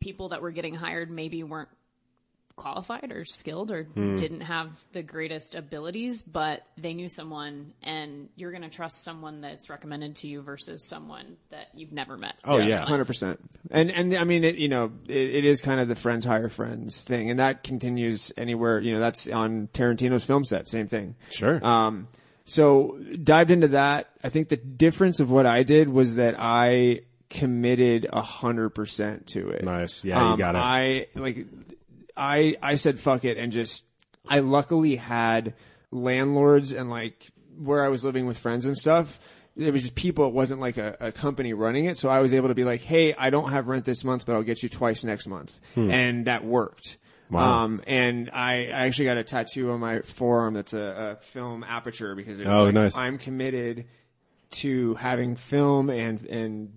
[0.00, 1.68] people that were getting hired maybe weren't
[2.56, 4.16] qualified or skilled or Hmm.
[4.16, 9.40] didn't have the greatest abilities, but they knew someone and you're going to trust someone
[9.40, 12.34] that's recommended to you versus someone that you've never met.
[12.44, 12.84] Oh, yeah.
[12.84, 13.40] hundred percent.
[13.70, 16.50] And and I mean, it, you know, it, it is kind of the friends hire
[16.50, 18.78] friends thing, and that continues anywhere.
[18.80, 21.14] You know, that's on Tarantino's film set, same thing.
[21.30, 21.64] Sure.
[21.64, 22.08] Um,
[22.50, 24.08] so dived into that.
[24.24, 29.28] I think the difference of what I did was that I committed a hundred percent
[29.28, 29.64] to it.
[29.64, 30.02] Nice.
[30.04, 30.58] Yeah, you Um, got it.
[30.58, 31.46] I like,
[32.16, 33.84] I I said fuck it and just.
[34.28, 35.54] I luckily had
[35.90, 39.18] landlords and like where I was living with friends and stuff.
[39.56, 40.26] It was just people.
[40.26, 42.80] It wasn't like a, a company running it, so I was able to be like,
[42.80, 46.26] "Hey, I don't have rent this month, but I'll get you twice next month," and
[46.26, 46.98] that worked.
[47.30, 47.64] Wow.
[47.64, 51.62] Um, and I, I actually got a tattoo on my forearm that's a, a film
[51.64, 52.96] aperture because it was Oh, like, nice.
[52.96, 53.86] I'm committed
[54.50, 56.72] to having film and and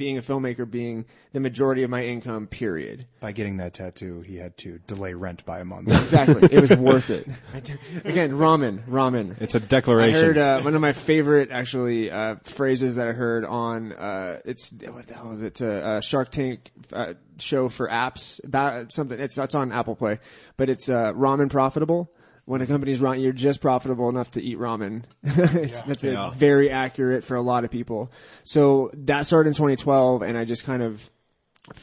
[0.00, 2.46] being a filmmaker being the majority of my income.
[2.46, 3.06] Period.
[3.20, 5.88] By getting that tattoo, he had to delay rent by a month.
[6.00, 6.48] Exactly.
[6.50, 7.28] it was worth it.
[8.04, 9.40] Again, ramen, ramen.
[9.40, 10.16] It's a declaration.
[10.16, 14.40] I heard uh, one of my favorite actually uh, phrases that I heard on uh,
[14.46, 15.46] it's what the hell is it?
[15.46, 19.20] It's a, a Shark Tank uh, show for apps about something.
[19.20, 20.18] It's it's on Apple Play,
[20.56, 22.10] but it's uh, ramen profitable.
[22.50, 25.04] When a company's ramen, you're just profitable enough to eat ramen.
[25.24, 26.30] It's- That's a Yeah.
[26.30, 28.10] very accurate for a lot of people.
[28.42, 31.08] So that started in 2012, and I just kind of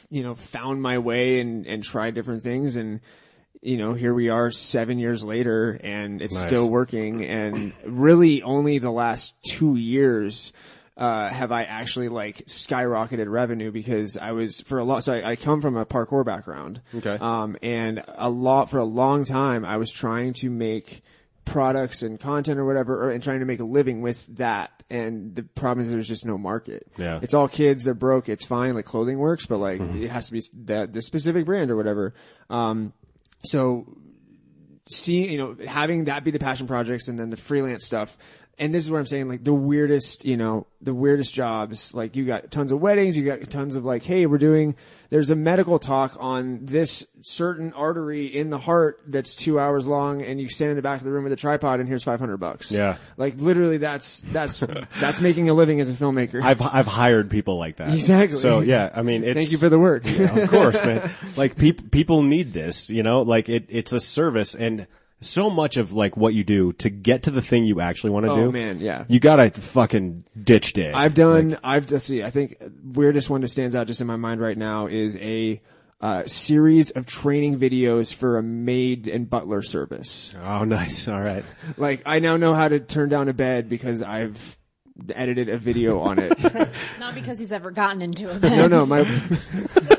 [0.10, 2.76] you know, found my way and, and tried different things.
[2.76, 3.00] And,
[3.62, 6.48] you know, here we are seven years later and it's Nice.
[6.48, 7.24] still working.
[7.24, 10.52] And really only the last two years,
[10.98, 15.32] uh, have I actually like skyrocketed revenue because I was for a lot, so I,
[15.32, 16.82] I come from a parkour background.
[16.96, 17.18] Okay.
[17.20, 21.04] Um, and a lot, for a long time, I was trying to make
[21.46, 24.72] products and content or whatever, or, and trying to make a living with that.
[24.90, 26.88] And the problem is there's just no market.
[26.98, 27.20] Yeah.
[27.22, 27.84] It's all kids.
[27.84, 28.28] They're broke.
[28.28, 28.74] It's fine.
[28.74, 32.14] Like clothing works, but like it has to be that the specific brand or whatever.
[32.50, 32.94] Um,
[33.44, 33.98] so
[34.90, 38.18] seeing, you know, having that be the passion projects and then the freelance stuff.
[38.60, 41.94] And this is what I'm saying, like the weirdest, you know, the weirdest jobs.
[41.94, 44.76] Like you got tons of weddings, you got tons of like, hey, we're doing,
[45.12, 50.24] there's a medical talk on this certain artery in the heart that's two hours long
[50.24, 52.38] and you stand in the back of the room with a tripod and here's 500
[52.38, 52.72] bucks.
[52.72, 52.98] Yeah.
[53.16, 54.60] Like literally that's, that's,
[55.00, 56.42] that's making a living as a filmmaker.
[56.42, 57.94] I've I've hired people like that.
[57.94, 58.40] Exactly.
[58.40, 60.04] So yeah, I mean, it's, Thank you for the work.
[60.06, 61.12] of course, man.
[61.36, 63.22] Like people people need this, you know.
[63.22, 64.88] Like it it's a service, and
[65.20, 68.26] so much of like what you do to get to the thing you actually want
[68.28, 68.52] to Oh, do.
[68.52, 69.06] man, yeah.
[69.08, 70.92] You gotta fucking ditch day.
[70.92, 71.58] I've done.
[71.64, 72.24] I've let's see.
[72.24, 75.62] I think weirdest one that stands out just in my mind right now is a
[76.00, 80.32] uh, series of training videos for a maid and butler service.
[80.44, 81.08] Oh, nice.
[81.08, 81.44] All right.
[81.78, 84.58] Like I now know how to turn down a bed because I've
[85.14, 86.38] edited a video on it.
[87.00, 88.56] Not because he's ever gotten into a bed.
[88.56, 89.02] no, no, my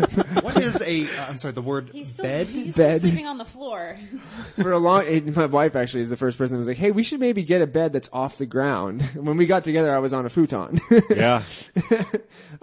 [0.42, 1.04] what is a?
[1.04, 2.46] Uh, I'm sorry, the word He's still, bed.
[2.46, 2.98] he's Bed.
[2.98, 3.96] still sleeping on the floor.
[4.56, 5.04] for a long.
[5.06, 7.42] it- My wife actually is the first person that was like, "Hey, we should maybe
[7.44, 10.30] get a bed that's off the ground." When we got together, I was on a
[10.30, 10.80] futon.
[11.10, 11.42] Yeah.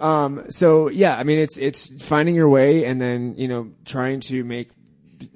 [0.00, 4.20] um, so yeah, I mean, it's it's finding your way and then you know trying
[4.20, 4.70] to make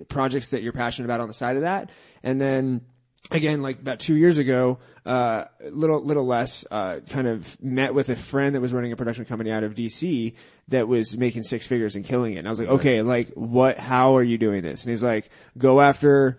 [0.09, 1.91] projects that you're passionate about on the side of that,
[2.23, 2.83] and then
[3.31, 8.09] again, like about two years ago, uh, little little less, uh, kind of met with
[8.09, 10.35] a friend that was running a production company out of DC
[10.69, 13.79] that was making six figures and killing it, and I was like, okay, like what?
[13.79, 14.85] How are you doing this?
[14.85, 16.39] And he's like, go after.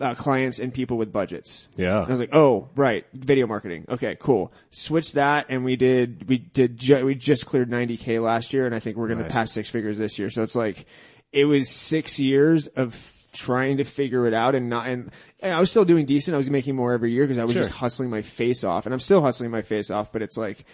[0.00, 1.66] Uh, clients and people with budgets.
[1.76, 1.96] Yeah.
[1.96, 3.86] And I was like, oh, right, video marketing.
[3.88, 4.52] Okay, cool.
[4.70, 8.76] Switch that, and we did, we did, ju- we just cleared 90k last year, and
[8.76, 10.30] I think we're going to pass six figures this year.
[10.30, 10.86] So it's like,
[11.32, 12.94] it was six years of
[13.32, 15.10] trying to figure it out and not, and,
[15.40, 16.34] and I was still doing decent.
[16.34, 17.62] I was making more every year because I was Sure.
[17.62, 20.64] just hustling my face off and I'm still hustling my face off, but it's like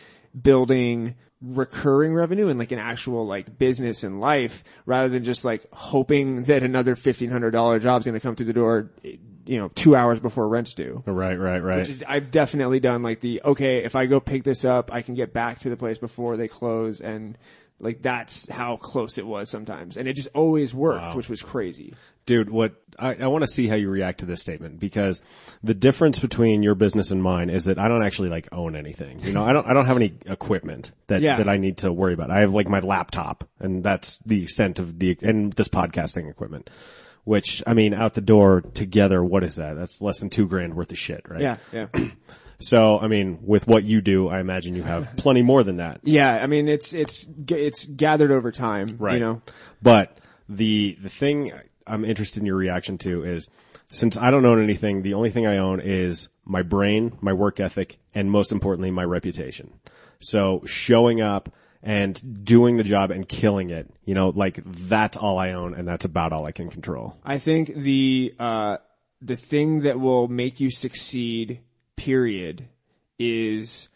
[0.41, 5.65] building recurring revenue and like an actual like business and life rather than just like
[5.73, 10.19] hoping that another $1,500 job's going to come through the door, you know, two hours
[10.19, 11.03] before rent's due.
[11.07, 11.79] Right, right, right.
[11.79, 15.03] Which is, I've definitely done like the, okay, if I go pick this up, I
[15.03, 17.39] can get back to the place before they close and
[17.81, 19.97] like that's how close it was sometimes.
[19.97, 21.95] And it just always worked, which was crazy.
[22.27, 25.23] Dude, what I, I want to see how you react to this statement because
[25.63, 29.21] the difference between your business and mine is that I don't actually like own anything.
[29.21, 31.37] You know, I don't I don't have any equipment that Yeah.
[31.39, 32.31] that I need to worry about.
[32.31, 36.69] I have like my laptop, and that's the extent of the and this podcasting equipment.
[37.29, 39.75] Which I mean, out the door together, what is that?
[39.77, 41.43] That's less than two grand worth of shit, right?
[41.43, 41.57] Yeah.
[41.73, 41.87] Yeah.
[42.61, 46.01] So I mean, with what you do, I imagine you have plenty more than that.
[46.03, 46.39] yeah.
[46.43, 49.15] I mean, it's, it's, it's gathered over time, right?
[49.15, 49.43] you know?
[49.81, 50.19] But
[50.49, 51.53] the the thing
[51.87, 53.49] I'm interested in your reaction to is
[53.93, 57.61] since I don't own anything, the only thing I own is my brain, my work
[57.61, 59.79] ethic, and most importantly, my reputation.
[60.19, 65.39] So showing up and doing the job and killing it, you know, like that's all
[65.39, 67.17] I own, and that's about all I can control.
[67.25, 68.79] I think the uh,
[69.21, 71.61] the thing that will make you succeed,
[71.97, 72.69] period,
[73.19, 73.89] is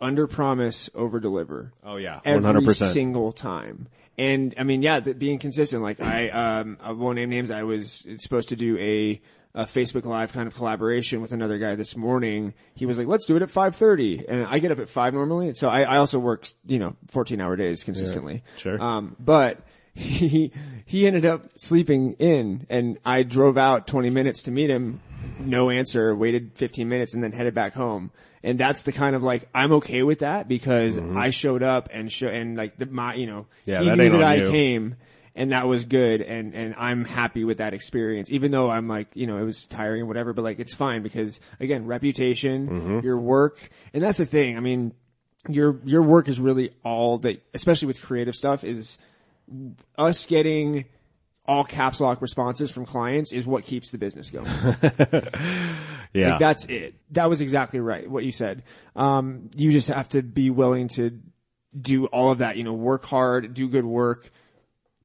[0.00, 1.72] under promise, over deliver.
[1.84, 2.86] Oh yeah, every 100%.
[2.86, 3.88] single time.
[4.18, 5.82] And I mean, yeah, th- being consistent.
[5.82, 7.50] Like I, um, I won't name names.
[7.50, 9.20] I was supposed to do a,
[9.56, 12.54] a Facebook Live kind of collaboration with another guy this morning.
[12.74, 14.24] He was like, "Let's do it at 5.30.
[14.28, 15.54] and I get up at five normally.
[15.54, 18.44] So I, I also work, you know, fourteen hour days consistently.
[18.58, 18.80] sure.
[18.80, 19.60] Um, but
[19.94, 20.52] he
[20.84, 25.00] he ended up sleeping in, and I drove out twenty minutes to meet him.
[25.38, 26.14] No answer.
[26.14, 28.12] Waited fifteen minutes, and then headed back home.
[28.42, 32.12] And that's the kind of like I'm okay with that because I showed up and
[32.12, 33.70] show and like the my you know Mm-hmm.
[33.70, 34.50] Yeah, he that knew that I you.
[34.50, 34.96] came
[35.36, 39.08] and that was good and and I'm happy with that experience even though I'm like
[39.14, 43.00] you know it was tiring or whatever but like it's fine because again reputation Mm-hmm.
[43.06, 44.92] your work and that's the thing I mean
[45.48, 48.98] your your work is really all that especially with creative stuff is
[49.96, 50.86] us getting
[51.48, 54.46] all caps lock responses from clients is what keeps the business going.
[56.12, 56.94] Yeah, Like that's it.
[57.10, 58.08] That was exactly right.
[58.10, 58.62] What you said.
[58.94, 61.20] Um, you just have to be willing to
[61.78, 62.56] do all of that.
[62.56, 64.30] You know, work hard, do good work,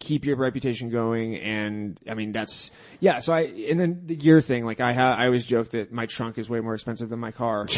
[0.02, 3.22] keep your reputation going, and I mean that's yeah.
[3.22, 4.66] So I and then the gear thing.
[4.66, 7.32] Like I ha- I always joke that my trunk is way more expensive than my
[7.32, 7.68] car.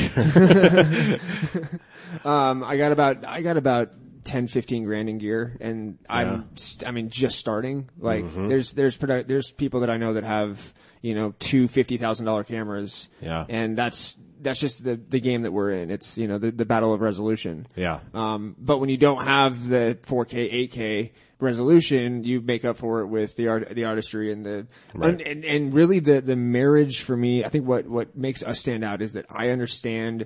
[2.25, 3.91] um, I got about I got about
[4.23, 7.89] 10, 15 grand in gear, and I'm st- I mean just starting.
[7.99, 8.47] Like Mm-hmm.
[8.47, 12.25] there's there's produ- there's people that I know that have you know two fifty thousand
[12.25, 13.09] dollar cameras.
[13.21, 13.45] Yeah.
[13.49, 15.89] and that's that's just the the game that we're in.
[15.91, 17.65] It's you know the the battle of resolution.
[17.75, 17.99] yeah.
[18.13, 23.07] Um, but when you don't have the 4K, 8K resolution, you make up for it
[23.07, 27.17] with the art, the artistry and the, and, and, and really the, the marriage for
[27.17, 30.25] me, I think what, what makes us stand out is that I understand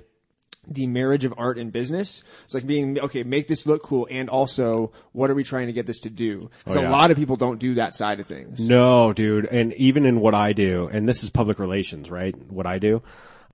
[0.70, 2.22] the marriage of art and business.
[2.44, 5.72] It's like being, okay, make this look cool and also what are we trying to
[5.72, 6.50] get this to do?
[6.64, 6.90] Because Oh, yeah.
[6.90, 8.68] a lot of people don't do that side of things.
[8.68, 9.46] No, dude.
[9.46, 12.36] And even in what I do, and this is public relations, right?
[12.48, 13.02] What I do,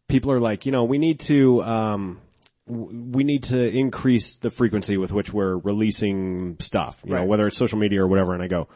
[0.08, 2.20] people are like, you know, we need to, um,
[2.66, 7.56] we need to increase the frequency with which we're releasing stuff, you know, whether it's
[7.56, 8.32] social media or whatever.
[8.34, 8.68] And I go,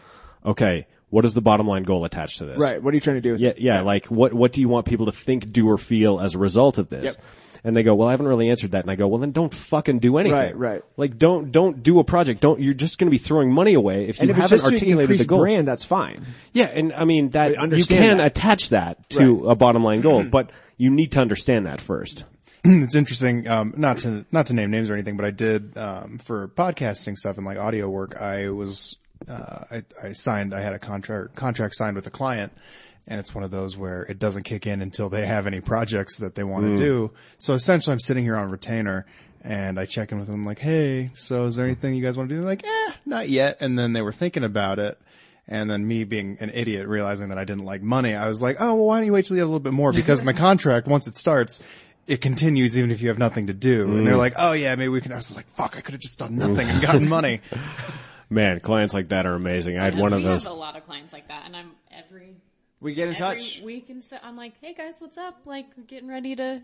[0.45, 2.59] okay, what is the bottom line goal attached to this?
[2.59, 2.83] Right.
[2.83, 3.33] What are you trying to do?
[3.33, 3.59] with Yeah, it?
[3.61, 3.81] yeah.
[3.81, 6.77] Like, what what do you want people to think, do, or feel as a result
[6.77, 7.05] of this?
[7.17, 7.17] Yep.
[7.65, 8.83] And they go, well, I haven't really answered that.
[8.85, 10.39] And I go, well, then don't fucking do anything.
[10.39, 10.83] Right, right.
[10.97, 12.41] Like, don't don't do a project.
[12.41, 12.61] Don't.
[12.61, 15.01] You're just going to be throwing money away if you And if haven't just articulated
[15.03, 15.41] increase the goal.
[15.41, 16.25] brand, that's fine.
[16.53, 18.27] Yeah, and I mean that But you can that.
[18.27, 22.25] attach that to a bottom line goal, but you need to understand that first.
[22.65, 23.47] it's interesting.
[23.49, 27.17] Um, not to not to name names or anything, but I did um, for podcasting
[27.17, 28.21] stuff and like audio work.
[28.21, 28.97] I was
[29.29, 30.55] uh, I, I signed.
[30.55, 32.53] I had a contract contract signed with a client,
[33.09, 36.19] and it's one of those where it doesn't kick in until they have any projects
[36.19, 37.11] that they want to do.
[37.39, 39.05] So essentially, I'm sitting here on retainer.
[39.45, 42.29] And I check in with them like, hey, so is there anything you guys want
[42.29, 42.41] to do?
[42.41, 43.57] They're like, eh, not yet.
[43.61, 44.99] And then they were thinking about it.
[45.47, 48.57] And then me being an idiot, realizing that I didn't like money, I was like,
[48.59, 49.93] oh, well, why don't you wait till you have a little bit more?
[49.93, 51.63] Because in the contract, once it starts,
[52.09, 53.85] it continues even if you have nothing to do.
[53.97, 55.13] And they're like, oh yeah, maybe we can.
[55.13, 57.41] I was like, fuck, I could have just done nothing and gotten money.
[58.31, 59.79] Man, clients like that are amazing.
[59.79, 60.43] I had And one we of those.
[60.45, 62.35] have a lot of clients like that, and I'm every
[62.81, 63.61] We get in every touch.
[63.63, 65.41] week and so I'm like, hey guys, what's up?
[65.45, 66.63] Like, getting ready to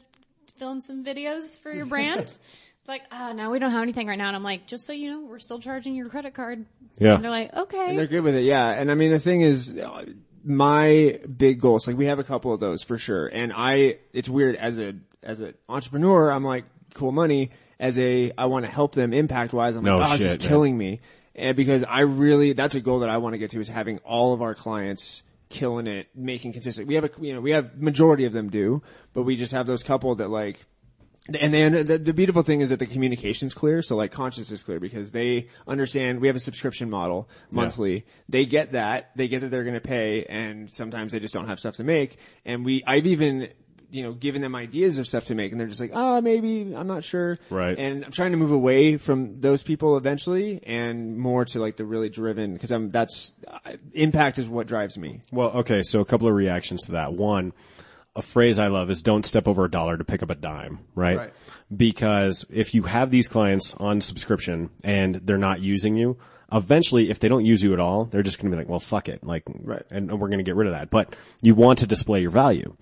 [0.58, 2.36] film some videos for your brand.
[2.86, 4.28] like, ah, no, we don't have anything right now.
[4.28, 6.64] And I'm like, just so you know, we're still charging your credit card.
[6.98, 7.14] Yeah.
[7.14, 7.90] And they're like, okay.
[7.90, 8.70] And they're good with it, yeah.
[8.70, 10.04] And I mean, the thing is, uh,
[10.44, 13.26] my big goals, like we have a couple of those for sure.
[13.26, 17.50] And I, it's weird as a, as an entrepreneur, I'm like, cool money.
[17.80, 19.74] As a, I want to help them impact wise.
[19.74, 20.48] I'm No like, oh, this is shit, man.
[20.48, 21.00] killing me.
[21.34, 23.98] And because I really, that's a goal that I want to get to is having
[23.98, 26.88] all of our clients killing it, making consistent.
[26.88, 28.82] We have a, you know, we have majority of them do,
[29.12, 30.66] but we just have those couple that like,
[31.40, 34.62] and then the, the beautiful thing is that the communication's clear, so like conscience is
[34.62, 38.05] clear because they understand we have a subscription model monthly.
[38.28, 41.47] They get that, they get that they're going to pay, and sometimes they just don't
[41.47, 42.18] have stuff to make.
[42.45, 43.49] And we, I've even,
[43.91, 46.74] you know, giving them ideas of stuff to make, and they're just like, oh, maybe
[46.74, 47.39] I'm not sure.
[47.51, 47.76] Right.
[47.78, 51.85] And I'm trying to move away from those people eventually, and more to like the
[51.85, 55.20] really driven because I'm that's uh, impact is what drives me.
[55.30, 57.12] Well, okay, so a couple of reactions to that.
[57.14, 57.53] One,
[58.16, 60.80] a phrase I love is don't step over a dollar to pick up a dime,
[60.95, 61.16] right?
[61.16, 61.32] Right.
[61.74, 66.16] Because if you have these clients on subscription and they're not using you,
[66.53, 68.78] eventually if they don't use you at all, they're just going to be like, well,
[68.78, 69.24] fuck it.
[69.24, 69.82] Like, Right.
[69.91, 70.91] and, and we're going to get rid of that.
[70.91, 72.76] But you want to display your value.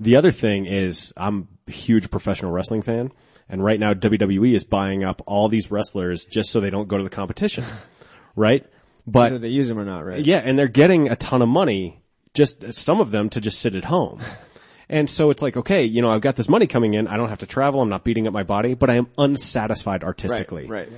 [0.00, 3.12] The other thing is I'm a huge professional wrestling fan.
[3.48, 6.96] And right now WWE is buying up all these wrestlers just so they don't go
[6.96, 7.64] to the competition.
[8.36, 8.64] right?
[9.06, 10.24] But Whether they use them or not, right?
[10.24, 12.02] yeah, and they're getting a ton of money,
[12.34, 14.20] just some of them to just sit at home.
[14.88, 17.06] And so it's like, okay, you know, I've got this money coming in.
[17.06, 17.80] I don't have to travel.
[17.80, 20.66] I'm not beating up my body, but I am unsatisfied artistically.
[20.66, 20.88] right.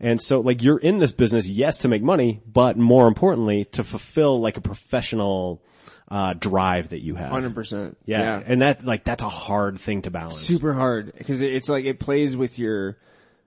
[0.00, 3.84] And so like you're in this business, yes, to make money, but more importantly, to
[3.84, 5.62] fulfill like a professional,
[6.08, 7.30] uh, drive that you have.
[7.30, 7.96] Hundred percent.
[8.04, 8.42] Yeah.
[8.44, 10.38] And that, like, that's a hard thing to balance.
[10.38, 12.98] super hard because it's like it plays with your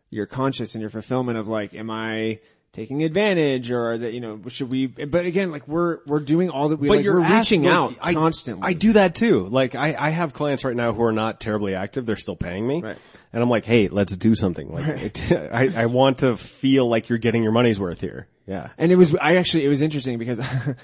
[0.09, 2.39] your conscious and your fulfillment of like, am I
[2.73, 4.87] taking advantage or that you know should we?
[4.87, 8.67] But again, like we're we're doing all that we like, we're reaching out I, constantly.
[8.67, 9.45] I do that too.
[9.45, 12.05] Like I, I have clients right now who are not terribly active.
[12.05, 12.81] They're still paying me.
[12.81, 12.97] Right.
[13.33, 14.73] And I'm like, hey, let's do something.
[14.73, 18.27] Like, I, I want to feel like you're getting your money's worth here.
[18.45, 18.69] Yeah.
[18.77, 20.39] And it was, I actually, it was interesting because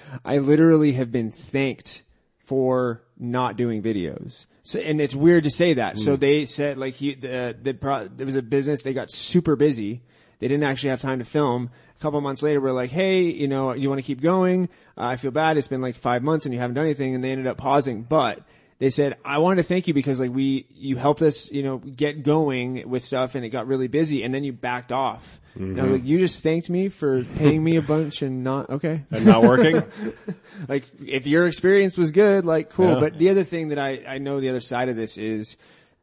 [0.25, 2.03] I literally have been thanked
[2.45, 4.45] for not doing videos.
[4.63, 5.97] So, and it's weird to say that.
[5.97, 9.55] So they said like he, the, the pro, there was a business, they got super
[9.55, 10.03] busy.
[10.39, 11.69] They didn't actually have time to film.
[11.95, 14.67] A couple months later, we're like, hey, you know, you want to keep going?
[14.97, 15.57] Uh, I feel bad.
[15.57, 17.15] It's been like five months and you haven't done anything.
[17.15, 18.41] And they ended up pausing, but
[18.79, 21.77] they said, I wanted to thank you because like we, you helped us, you know,
[21.77, 25.39] get going with stuff and it got really busy and then you backed off.
[25.55, 25.93] And I was mm-hmm.
[25.93, 29.03] like, you just thanked me for paying me a bunch and not, okay.
[29.11, 29.83] And not working?
[30.67, 32.93] like if your experience was good, like cool.
[32.93, 32.99] Yeah.
[32.99, 35.55] But the other thing that I, I know the other side of this is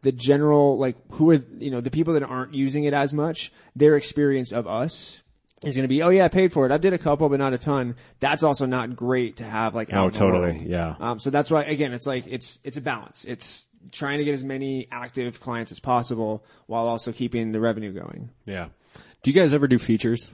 [0.02, 3.52] the general, like who are, you know, the people that aren't using it as much,
[3.74, 5.18] their experience of us
[5.62, 6.72] is going to be, oh yeah, I paid for it.
[6.72, 7.96] I did a couple, but not a ton.
[8.18, 10.52] That's also not great to have like out Oh, totally.
[10.52, 10.62] world.
[10.62, 10.94] Yeah.
[10.98, 13.24] Um, so that's why, again, it's like, it's, it's a balance.
[13.26, 17.92] It's trying to get as many active clients as possible while also keeping the revenue
[17.92, 18.30] going.
[18.46, 18.68] yeah.
[19.22, 20.30] Do you guys ever do features?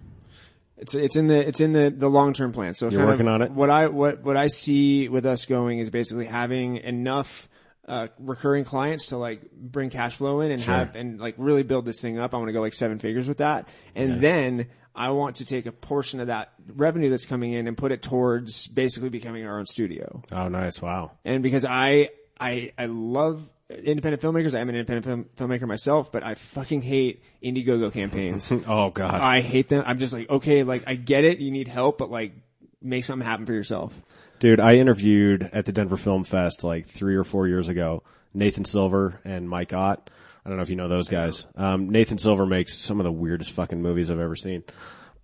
[0.79, 2.75] It's it's in the it's in the the long term plan.
[2.75, 3.51] So You're working on it?
[3.51, 7.49] What I what what I see with us going is basically having enough
[7.89, 11.85] uh, recurring clients to like bring cash flow in and have and like really build
[11.85, 12.33] this thing up.
[12.33, 15.67] I want to go like seven figures with that, and then I want to take
[15.67, 19.59] a portion of that revenue that's coming in and put it towards basically becoming our
[19.59, 20.23] own studio.
[20.33, 20.81] Oh, nice.
[20.81, 21.13] Wow.
[21.25, 22.09] And because I
[22.41, 26.83] I I love independent filmmakers, I am an independent film, filmmaker myself, but I fucking
[26.83, 28.51] hate Indiegogo campaigns.
[28.67, 29.21] Oh, God.
[29.21, 29.85] I hate them.
[29.87, 31.39] I'm just like, okay, like I get it.
[31.39, 32.33] You need help, but like
[32.81, 33.93] make something happen for yourself.
[34.39, 38.03] Dude, I interviewed at the Denver Film Fest like three or four years ago,
[38.35, 40.11] Nathan Silver and Mike Ott.
[40.47, 41.45] I don't know if you know those guys.
[41.57, 44.63] Um, Nathan Silver makes some of the weirdest fucking movies I've ever seen.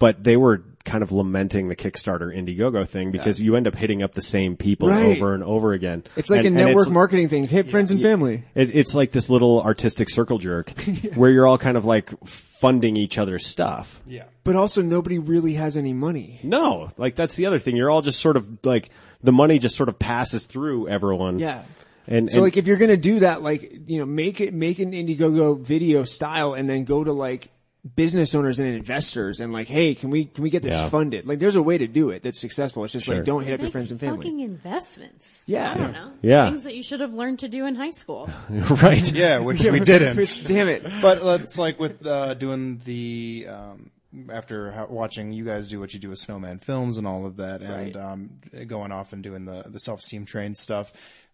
[0.01, 4.03] But they were kind of lamenting the Kickstarter Indiegogo thing because you end up hitting
[4.03, 5.17] up the same people Right.
[5.17, 6.03] over and over again.
[6.17, 7.47] It's like And- a network marketing thing.
[7.47, 8.43] Hit friends and family.
[8.57, 10.73] It, it's like this little artistic circle jerk
[11.15, 14.03] where you're all kind of like funding each other's stuff.
[14.05, 14.25] Yeah.
[14.43, 16.41] But also nobody really has any money.
[16.43, 17.77] No, like that's the other thing.
[17.77, 18.91] You're all just sort of like
[19.23, 21.39] the money just sort of passes through everyone.
[21.39, 21.63] Yeah.
[22.07, 24.79] And, So and- like if you're gonna do that, like, you know, make it, make
[24.79, 27.51] an Indiegogo video style and then go to like
[27.97, 30.89] business owners and investors and like, hey, can we, can we get this Yeah.
[30.89, 31.27] funded?
[31.27, 32.85] Like there's a way to do it that's successful.
[32.85, 33.17] It's just Sure.
[33.17, 34.19] like don't hit up your friends and family.
[34.19, 35.43] Fucking investments.
[35.47, 35.73] Yeah.
[35.73, 36.13] I don't know.
[36.23, 36.47] Yeah.
[36.49, 38.31] Things that you should have learned to do in high school.
[38.51, 39.13] right.
[39.13, 40.17] Yeah, which we didn't.
[40.47, 40.85] Damn it.
[41.03, 43.91] but it's like with uh, doing the um,
[44.31, 47.63] after watching you guys do what you do with Snowman Films and all of that,
[47.63, 47.97] and Right.
[47.97, 48.31] um,
[48.67, 50.93] going off and doing the the self esteem train stuff,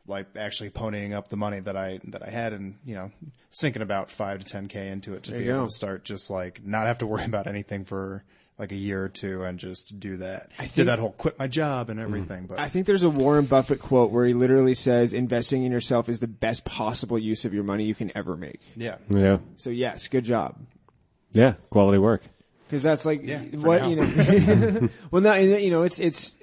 [0.08, 3.10] like actually ponying up the money that I that I had, and you know,
[3.50, 5.66] sinking about five to ten k into it to There be able go.
[5.66, 8.24] to start just like not have to worry about anything for
[8.58, 10.50] like a year or two and just do that.
[10.58, 12.08] I think- did that whole quit my job and mm-hmm.
[12.08, 15.70] everything, but I think there's a Warren Buffett quote where he literally says investing in
[15.70, 18.60] yourself is the best possible use of your money you can ever make.
[18.74, 18.96] yeah.
[19.10, 19.38] Yeah.
[19.56, 20.56] So yes, good job.
[21.32, 21.54] Yeah.
[21.70, 22.22] Quality work.
[22.66, 23.88] Because that's like Yeah, what now.
[23.88, 24.88] you know.
[25.10, 25.82] well, not you know.
[25.82, 26.36] It's it's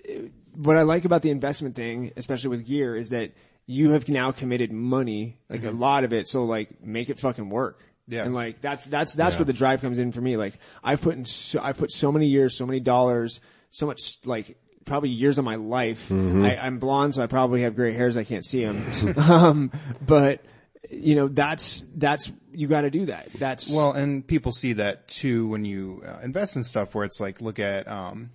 [0.56, 3.32] what I like about the investment thing, especially with gear, is that
[3.68, 6.28] you have now committed money, like a lot of it.
[6.28, 7.82] So like, make it fucking work.
[8.08, 8.24] Yeah.
[8.24, 9.40] and like that's that's that's Yeah.
[9.40, 10.38] where the drive comes in for me.
[10.38, 13.42] Like I've put in so, I've put so many years, so many dollars,
[13.72, 16.10] so much like probably years of my life.
[16.10, 16.46] Mm-hmm.
[16.46, 18.16] I, I'm blonde, so I probably have gray hairs.
[18.16, 18.86] I can't see them.
[19.18, 19.72] um,
[20.06, 20.46] but
[20.92, 23.30] you know, that's that's you got to do that.
[23.40, 27.20] That's Well, and people see that too when you uh, invest in stuff where it's
[27.20, 28.30] like, look at, um,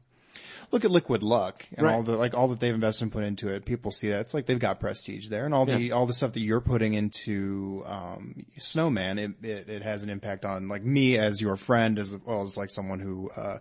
[0.73, 1.95] look at Liquid Luck and Right.
[1.95, 3.65] all the, like all that they've invested and put into it.
[3.65, 4.21] People see that.
[4.21, 6.95] It's like they've got prestige there and all the, all the stuff that you're putting
[6.95, 11.99] into, um, Snowman, it, it, it has an impact on like me as your friend
[11.99, 13.59] as well as like someone who, uh,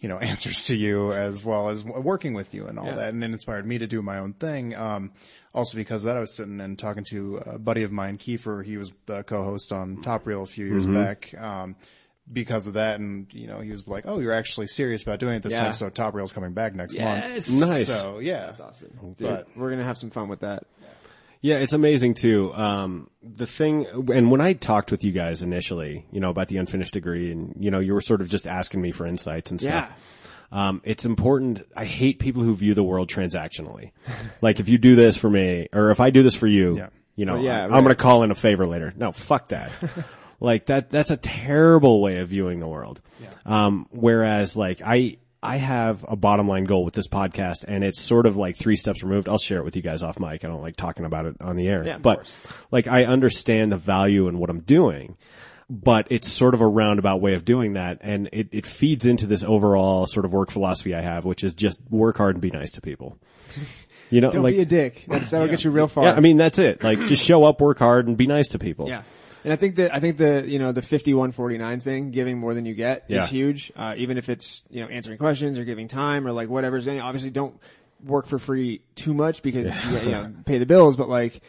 [0.00, 2.94] you know, answers to you as well as working with you and all Yeah.
[2.96, 3.08] that.
[3.10, 4.74] And it inspired me to do my own thing.
[4.74, 5.12] Um,
[5.54, 8.64] also because of that I was sitting and talking to a buddy of mine, Kiefer.
[8.64, 11.34] He was the co-host on Top Reel a few years back.
[11.38, 11.76] Um,
[12.32, 15.34] because of that, and you know, he was like, "Oh, you're actually serious about doing
[15.34, 15.62] it this Yeah.
[15.64, 17.50] time." So Top Reel's coming back next Yes.
[17.50, 17.70] month.
[17.70, 17.86] Nice.
[17.86, 18.90] So yeah, That's awesome.
[19.16, 20.64] Dude, But- we're gonna have some fun with that.
[21.42, 22.52] Yeah, it's amazing too.
[22.54, 26.56] Um, the thing, and when I talked with you guys initially, you know, about the
[26.56, 29.60] unfinished degree and, you know, you were sort of just asking me for insights and
[29.60, 29.92] stuff.
[30.50, 31.60] Um, it's important.
[31.76, 33.92] I hate people who view the world transactionally.
[34.40, 36.88] like if you do this for me, or if I do this for you, Yeah.
[37.14, 37.80] you know, Well, yeah, I, am right.
[37.82, 38.92] going to call in a favor later.
[38.96, 39.70] No, fuck that.
[40.40, 43.00] like that, that's a terrible way of viewing the world.
[43.44, 48.00] Um, whereas like I, I have a bottom line goal with this podcast and it's
[48.00, 49.28] sort of like three steps removed.
[49.28, 50.44] I'll share it with you guys off mic.
[50.44, 52.36] I don't like talking about it on the air, Yeah, of but course.
[52.70, 55.16] like I understand the value in what I'm doing,
[55.70, 57.98] but it's sort of a roundabout way of doing that.
[58.00, 61.54] And it, it feeds into this overall sort of work philosophy I have, which is
[61.54, 63.18] just work hard and be nice to people.
[64.08, 65.04] You know, Don't like, be a dick.
[65.08, 66.04] That, that'll get you real far.
[66.04, 66.84] yeah, I mean, that's it.
[66.84, 68.88] Like just show up, work hard and be nice to people.
[68.88, 69.02] Yeah.
[69.46, 72.10] And I think that I think the you know the fifty one forty nine thing,
[72.10, 73.22] giving more than you get, Yeah.
[73.22, 73.70] is huge.
[73.76, 76.98] Uh, even if it's you know answering questions or giving time or like whatever's in.
[76.98, 77.54] Obviously, don't
[78.04, 80.96] work for free too much because you, you know pay the bills.
[80.96, 81.40] But like,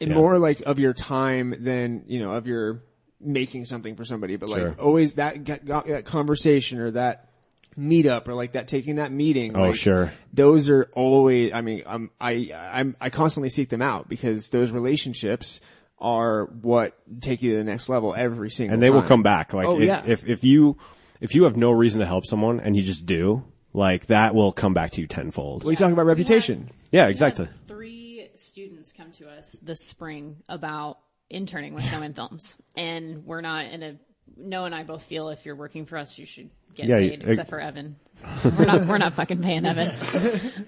[0.00, 0.16] in Yeah.
[0.16, 2.82] more like of your time than you know of your
[3.22, 4.36] making something for somebody.
[4.36, 4.68] But Sure.
[4.68, 7.30] like always that, that that conversation or that
[7.78, 9.56] meetup or like that taking that meeting.
[9.56, 10.12] Oh, like, sure.
[10.34, 11.54] Those are always.
[11.54, 15.60] I mean, um, I I'm I constantly seek them out because those relationships
[16.00, 18.74] are what take you to the next level every single time.
[18.74, 19.52] And they will come back.
[19.52, 20.02] Like Oh, if, yeah.
[20.06, 20.78] if, if you,
[21.20, 24.52] if you have no reason to help someone and you just do, like that will
[24.52, 25.64] come back to you tenfold.
[25.64, 26.70] we talk about reputation.
[26.90, 27.48] Yeah, exactly.
[27.68, 30.98] Three students come to us this spring about
[31.28, 33.96] interning with Snowman Films, and we're not in a.
[34.36, 36.50] No, and I both feel if you're working for us, you should
[36.80, 37.96] get Yeah, paid, you- except for Evan.
[38.44, 38.86] we're not.
[38.86, 39.92] We're not fucking paying Evan.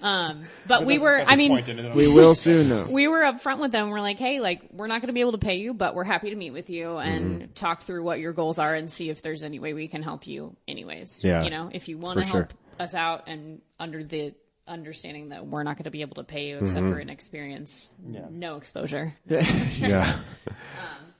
[0.01, 1.23] Um, but we were.
[1.25, 1.63] I mean,
[1.95, 2.87] We will soon though.
[2.91, 3.91] we were upfront with them.
[3.91, 6.03] We're like, hey, like we're not going to be able to pay you, but we're
[6.03, 7.53] happy to meet with you and Mm-hmm.
[7.53, 10.25] talk through what your goals are and see if there's any way we can help
[10.25, 10.55] you.
[10.67, 12.39] Anyways, Yeah, you know, if you want to for sure.
[12.41, 14.33] help us out and under the
[14.67, 16.91] understanding that we're not going to be able to pay you except Mm-hmm.
[16.91, 19.13] for an experience, no exposure.
[19.27, 20.19] Yeah.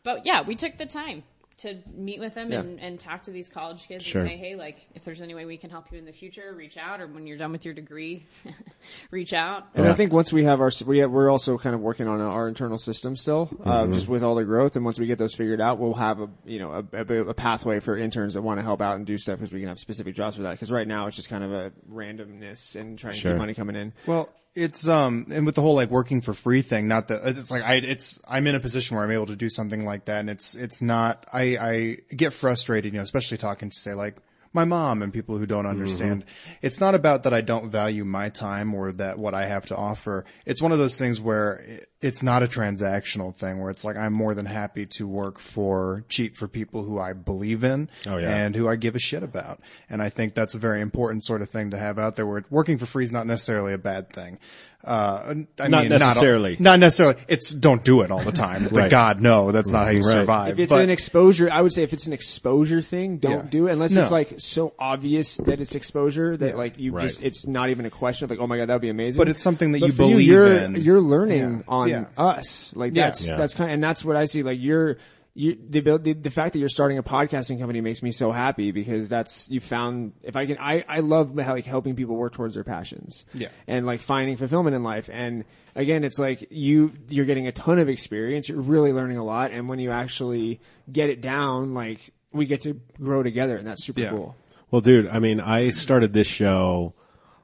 [0.03, 1.23] But yeah, we took the time
[1.63, 2.59] to meet with them Yeah.
[2.61, 4.21] and, and talk to these college kids Sure.
[4.21, 6.53] and say, hey, like if there's any way we can help you in the future,
[6.55, 8.25] reach out, or when you're done with your degree,
[9.11, 9.67] reach out.
[9.75, 9.91] And Yeah.
[9.91, 12.47] I think once we have our, we have, we're also kind of working on our
[12.47, 13.93] internal system still, uh, Mm-hmm.
[13.93, 14.75] just with all the growth.
[14.75, 17.33] And once we get those figured out, we'll have a, you know, a, a, a
[17.33, 19.79] pathway for interns that want to help out and do stuff because we can have
[19.79, 20.51] specific jobs for that.
[20.51, 23.75] Because right now it's just kind of a randomness and trying to get money coming
[23.75, 23.93] in.
[24.05, 27.49] Well, it's um, and with the whole like working for free thing, not that it's
[27.49, 30.19] like I, it's I'm in a position where I'm able to do something like that,
[30.19, 31.25] and it's it's not.
[31.33, 34.17] I I get frustrated, you know, especially talking to say like
[34.53, 35.71] my mom and people who don't mm-hmm.
[35.71, 36.25] understand.
[36.61, 39.75] It's not about that I don't value my time or that what I have to
[39.75, 40.25] offer.
[40.45, 44.13] It's one of those things where it's not a transactional thing where it's like I'm
[44.13, 48.29] more than happy to work for cheap for people who I believe in Oh, yeah.
[48.29, 49.59] and who I give a shit about.
[49.89, 52.43] And I think that's a very important sort of thing to have out there where
[52.49, 54.37] working for free is not necessarily a bad thing.
[54.85, 56.51] Uh, I Not mean, necessarily.
[56.59, 57.15] Not, not necessarily.
[57.29, 58.63] It's don't do it all the time.
[58.63, 58.71] Right.
[58.73, 60.11] Like God, no, that's not how you Right.
[60.13, 60.53] survive.
[60.53, 63.49] If it's But- an exposure, I would say if it's an exposure thing, don't Yeah.
[63.49, 64.01] do it unless No.
[64.01, 67.03] it's like so obvious that it's exposure that like you Right.
[67.03, 69.17] just, it's not even a question of like, oh my God, that would be amazing.
[69.19, 70.75] But it's something that But you believe you're, in.
[70.75, 71.73] You're learning Yeah.
[71.73, 72.05] on Yeah.
[72.17, 72.73] us.
[72.75, 73.37] Like that's, Yeah.
[73.37, 74.43] that's kind of, and that's what I see.
[74.43, 74.97] Like you're,
[75.35, 78.71] you, the, ability- the fact that you're starting a podcasting company makes me so happy
[78.71, 82.53] because that's, you found, if I can, I, I love like helping people work towards
[82.53, 83.25] their passions.
[83.33, 83.47] Yeah.
[83.67, 85.09] And like finding fulfillment in life.
[85.11, 85.43] And
[85.75, 88.47] again, it's like you, you're getting a ton of experience.
[88.47, 89.51] You're really learning a lot.
[89.51, 90.61] And when you actually
[90.91, 94.09] get it down, like we get to grow together and that's super Yeah.
[94.11, 94.35] cool.
[94.69, 96.93] Well, dude, I mean, I started this show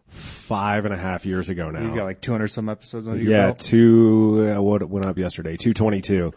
[0.08, 1.82] five and a half years ago now.
[1.82, 3.60] you got like 200 some episodes on your yeah, belt.
[3.60, 5.56] two, uh, what went up yesterday?
[5.58, 6.34] 222.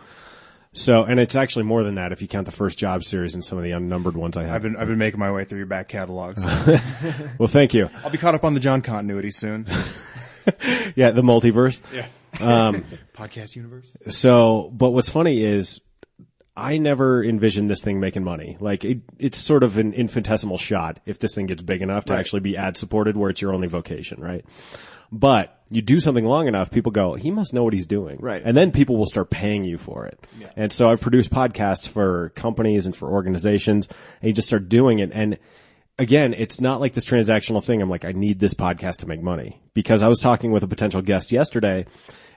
[0.75, 3.45] So, and it's actually more than that if you count the first job series and
[3.45, 4.55] some of the unnumbered ones I have.
[4.55, 6.43] I've been I've been making my way through your back catalogs.
[6.43, 6.79] So
[7.39, 7.91] well, thank you.
[8.03, 9.67] I'll be caught up on the Jon continuity soon.
[10.97, 11.79] Yeah, the multiverse.
[11.93, 12.07] Yeah.
[12.41, 12.85] Um,
[13.17, 13.97] Podcast universe.
[14.09, 15.81] So, but what's funny is
[16.57, 18.57] I never envisioned this thing making money.
[18.61, 22.15] Like it, it's sort of an infinitesimal shot if this thing gets big enough to
[22.15, 24.45] actually be ad supported where it's your only vocation, right?
[25.13, 28.19] But you do something long enough, people go, he must know what he's doing.
[28.21, 28.43] Right.
[28.45, 30.19] And then people will start paying you for it.
[30.57, 33.89] And so I've produced podcasts for companies and for organizations
[34.21, 35.11] and you just start doing it.
[35.13, 35.39] And
[35.99, 37.81] again, it's not like this transactional thing.
[37.81, 40.69] I'm like, I need this podcast to make money because I was talking with a
[40.69, 41.87] potential guest yesterday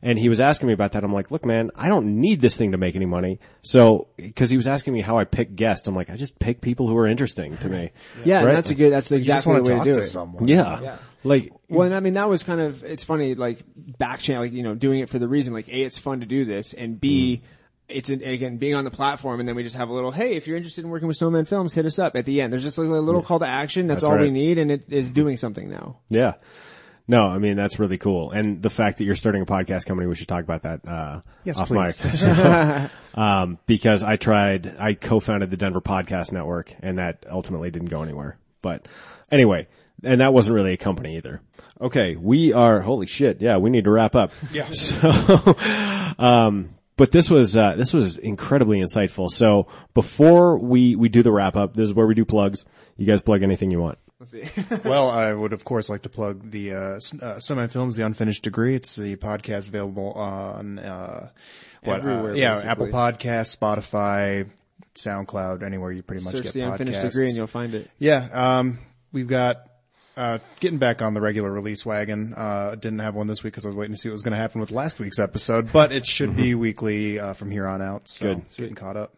[0.06, 1.04] and he was asking me about that.
[1.04, 3.40] I'm like, look, man, I don't need this thing to make any money.
[3.64, 5.88] So, cause he was asking me how I pick guests.
[5.88, 7.92] I'm like, I just pick people who are interesting to me.
[8.24, 8.54] Yeah, and Right.
[8.56, 8.94] that's a good.
[8.94, 10.06] That's exactly the want way to to do to it.
[10.06, 10.48] someone.
[10.48, 10.98] Yeah.
[11.26, 14.54] Like, Well, and I mean, that was kind of, it's funny, like, back channel, like,
[14.54, 17.02] you know, doing it for the reason, like, A, it's fun to do this, and
[17.02, 17.98] B, Mm-hmm.
[17.98, 20.36] it's, an, again, being on the platform, and then we just have a little, hey,
[20.36, 22.54] if you're interested in working with Snowman Films, hit us up at the end.
[22.54, 24.84] There's just like a little call to action, that's, That's all we need, and it
[24.90, 25.98] is doing something now.
[26.10, 26.34] Yeah.
[27.08, 28.32] No, I mean, that's really cool.
[28.32, 31.22] And the fact that you're starting a podcast company, we should talk about that, uh,
[31.44, 32.04] Yes, off please.
[32.04, 32.14] mic.
[32.14, 37.90] So, um, because I tried, I co-founded the Denver Podcast Network and that ultimately didn't
[37.90, 38.38] go anywhere.
[38.64, 38.88] But
[39.32, 39.68] anyway,
[40.04, 41.42] and that wasn't really a company either.
[41.80, 42.16] Okay.
[42.16, 43.40] We are, holy shit.
[43.40, 43.58] Yeah.
[43.58, 44.32] We need to wrap up.
[44.52, 44.68] Yeah.
[44.74, 45.56] So,
[46.18, 49.30] um, but this was, uh, this was incredibly insightful.
[49.30, 52.66] So before we, we do the wrap up, this is where we do plugs.
[52.98, 53.98] You guys plug anything you want.
[54.20, 54.44] Let's see.
[54.86, 58.44] well, I would of course like to plug the uh, uh, Snowman Films, The Unfinished
[58.44, 58.76] Degree.
[58.76, 61.30] It's the podcast available on uh,
[61.84, 62.06] what?
[62.06, 62.70] uh, yeah, basically.
[62.70, 64.50] Apple Podcasts, Spotify,
[64.96, 67.90] SoundCloud, anywhere you pretty much Search get the unfinished degree and you'll find it.
[68.00, 68.80] Yeah, um,
[69.12, 69.68] we've got
[70.16, 72.34] uh, getting back on the regular release wagon.
[72.36, 74.32] Uh, didn't have one this week because I was waiting to see what was going
[74.32, 77.82] to happen with last week's episode, but it should be weekly uh, from here on
[77.82, 78.08] out.
[78.08, 78.38] So Good.
[78.46, 79.14] it's getting caught up.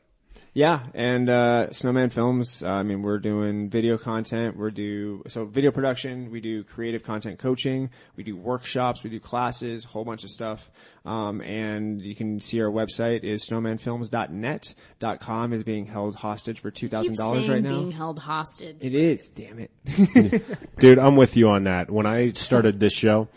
[0.57, 2.63] Yeah, and uh, Snowman Films.
[2.63, 4.57] Uh, I mean, we're doing video content.
[4.57, 6.31] We're do so video production.
[6.31, 7.91] We do creative content coaching.
[8.15, 9.03] We do workshops.
[9.03, 9.85] We do classes.
[9.85, 10.71] A whole bunch of stuff.
[11.05, 14.73] Um, and you can see our website is snowmanfilms.net.
[14.97, 17.77] Dot com is being held hostage for two thousand dollars right now.
[17.77, 18.77] being held hostage.
[18.79, 19.29] It is.
[19.37, 20.49] Damn it.
[20.79, 21.91] Dude, I'm with you on that.
[21.91, 23.27] When I started this show,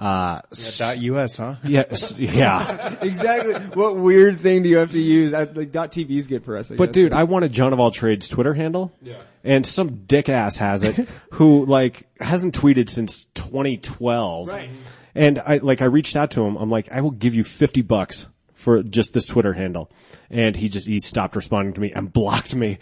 [0.00, 0.40] uh,
[0.78, 1.56] Dot US, huh?
[1.64, 1.84] yeah,
[2.16, 2.94] yeah.
[3.02, 3.52] exactly.
[3.74, 5.34] What weird thing do you have to use?
[5.34, 6.72] I, like dot TV is good for us.
[6.72, 6.94] I But guess.
[6.94, 8.92] dude, I wanted Jon of all trades Twitter handle.
[9.02, 9.16] Yeah.
[9.44, 10.94] And some dick ass has it
[11.32, 14.48] who like hasn't tweeted since 2012.
[14.48, 14.70] Right.
[15.14, 16.56] And I like I reached out to him.
[16.56, 19.90] I'm like, I will give you 50 bucks for just this Twitter handle.
[20.30, 22.78] And he just he stopped responding to me and blocked me.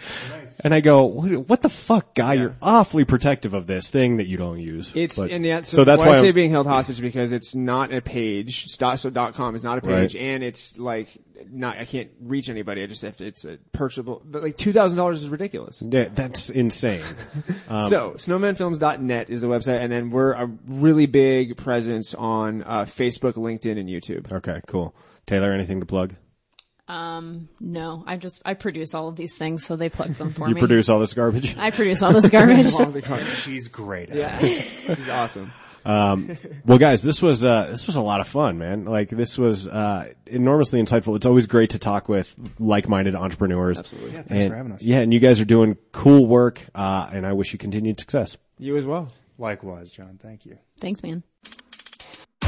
[0.64, 2.34] And I go, what, the fuck, guy?
[2.34, 4.90] You're awfully protective of this thing that you don't use.
[4.94, 7.00] It's But- and yeah, so, so that's why, why I say I'm- being held hostage
[7.00, 8.76] because it's not a page.
[8.78, 10.22] Dot, so dot com is not a page, Right.
[10.22, 11.09] and it's like
[11.50, 11.78] not.
[11.78, 12.82] I can't reach anybody.
[12.82, 13.26] I just have to.
[13.26, 14.20] It's a purchasable.
[14.24, 15.80] But like two thousand dollars is ridiculous.
[15.80, 17.02] Yeah, that's insane.
[17.68, 22.84] Um, so snowmanfilms.net is the website, and then we're a really big presence on uh,
[22.86, 24.32] Facebook, LinkedIn, and YouTube.
[24.32, 24.94] Okay, cool.
[25.26, 26.14] Taylor, anything to plug?
[26.89, 30.49] Um, no, I just I produce all of these things, so they plug them for
[30.49, 30.61] You me.
[30.61, 31.57] You produce all this garbage?
[31.57, 32.66] I produce all this garbage.
[33.34, 34.09] She's great.
[34.11, 35.53] At Yeah, she's awesome.
[35.84, 38.84] Um, well, guys, this was uh, this was a lot of fun, man.
[38.84, 41.16] Like this was uh, enormously insightful.
[41.16, 43.78] It's always great to talk with like-minded entrepreneurs.
[43.78, 44.12] Absolutely.
[44.12, 44.82] Yeah, thanks and, for having us.
[44.82, 48.36] Yeah, and you guys are doing cool work, uh, and I wish you continued success.
[48.59, 49.09] You as well.
[49.39, 50.18] Likewise, Jon.
[50.20, 50.59] Thank you.
[50.80, 51.22] Thanks, man.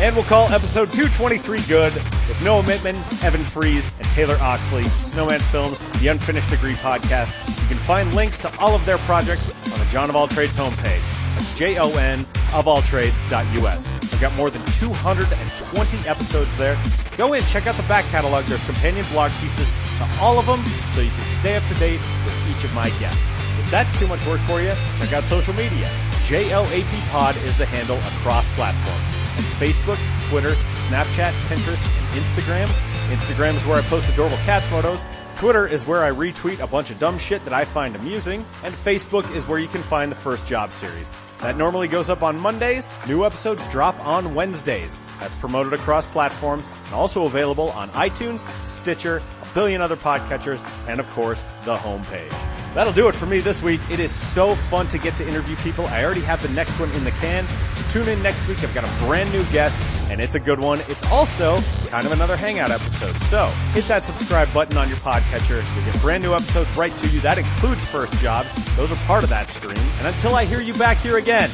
[0.00, 5.40] And we'll call episode 223 good with Noah Mittman, Evan Fries, and Taylor Oxley, Snowman
[5.40, 7.36] Films, the Unfinished Degree podcast.
[7.60, 10.56] You can find links to all of their projects on the Jon of All Trades
[10.56, 11.02] homepage.
[11.36, 12.20] That's J-O-N
[12.54, 13.86] of all trades.us.
[14.00, 16.78] We've got more than 220 episodes there.
[17.18, 18.46] Go in, check out the back catalog.
[18.46, 20.62] There's companion blog pieces to all of them
[20.94, 23.22] so you can stay up to date with each of my guests.
[23.58, 25.90] If that's too much work for you, check out social media.
[26.24, 29.19] JLAT Pod is the handle across platforms.
[29.58, 30.52] Facebook, Twitter,
[30.88, 32.66] Snapchat, Pinterest, and Instagram.
[33.10, 35.02] Instagram is where I post adorable cat photos.
[35.38, 38.44] Twitter is where I retweet a bunch of dumb shit that I find amusing.
[38.62, 41.10] And Facebook is where you can find the first job series.
[41.40, 42.94] That normally goes up on Mondays.
[43.08, 44.98] New episodes drop on Wednesdays.
[45.18, 51.00] That's promoted across platforms and also available on iTunes, Stitcher, a billion other podcatchers, and
[51.00, 52.59] of course, the homepage.
[52.74, 53.80] That'll do it for me this week.
[53.90, 55.86] It is so fun to get to interview people.
[55.86, 57.44] I already have the next one in the can.
[57.74, 58.62] So tune in next week.
[58.62, 59.76] I've got a brand new guest
[60.08, 60.80] and it's a good one.
[60.88, 61.58] It's also
[61.88, 63.16] kind of another hangout episode.
[63.24, 65.62] So hit that subscribe button on your podcatcher.
[65.74, 67.20] You'll get brand new episodes right to you.
[67.20, 68.46] That includes first job.
[68.76, 69.76] Those are part of that stream.
[69.98, 71.50] And until I hear you back here again,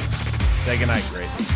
[0.65, 1.56] say goodnight, Gracie.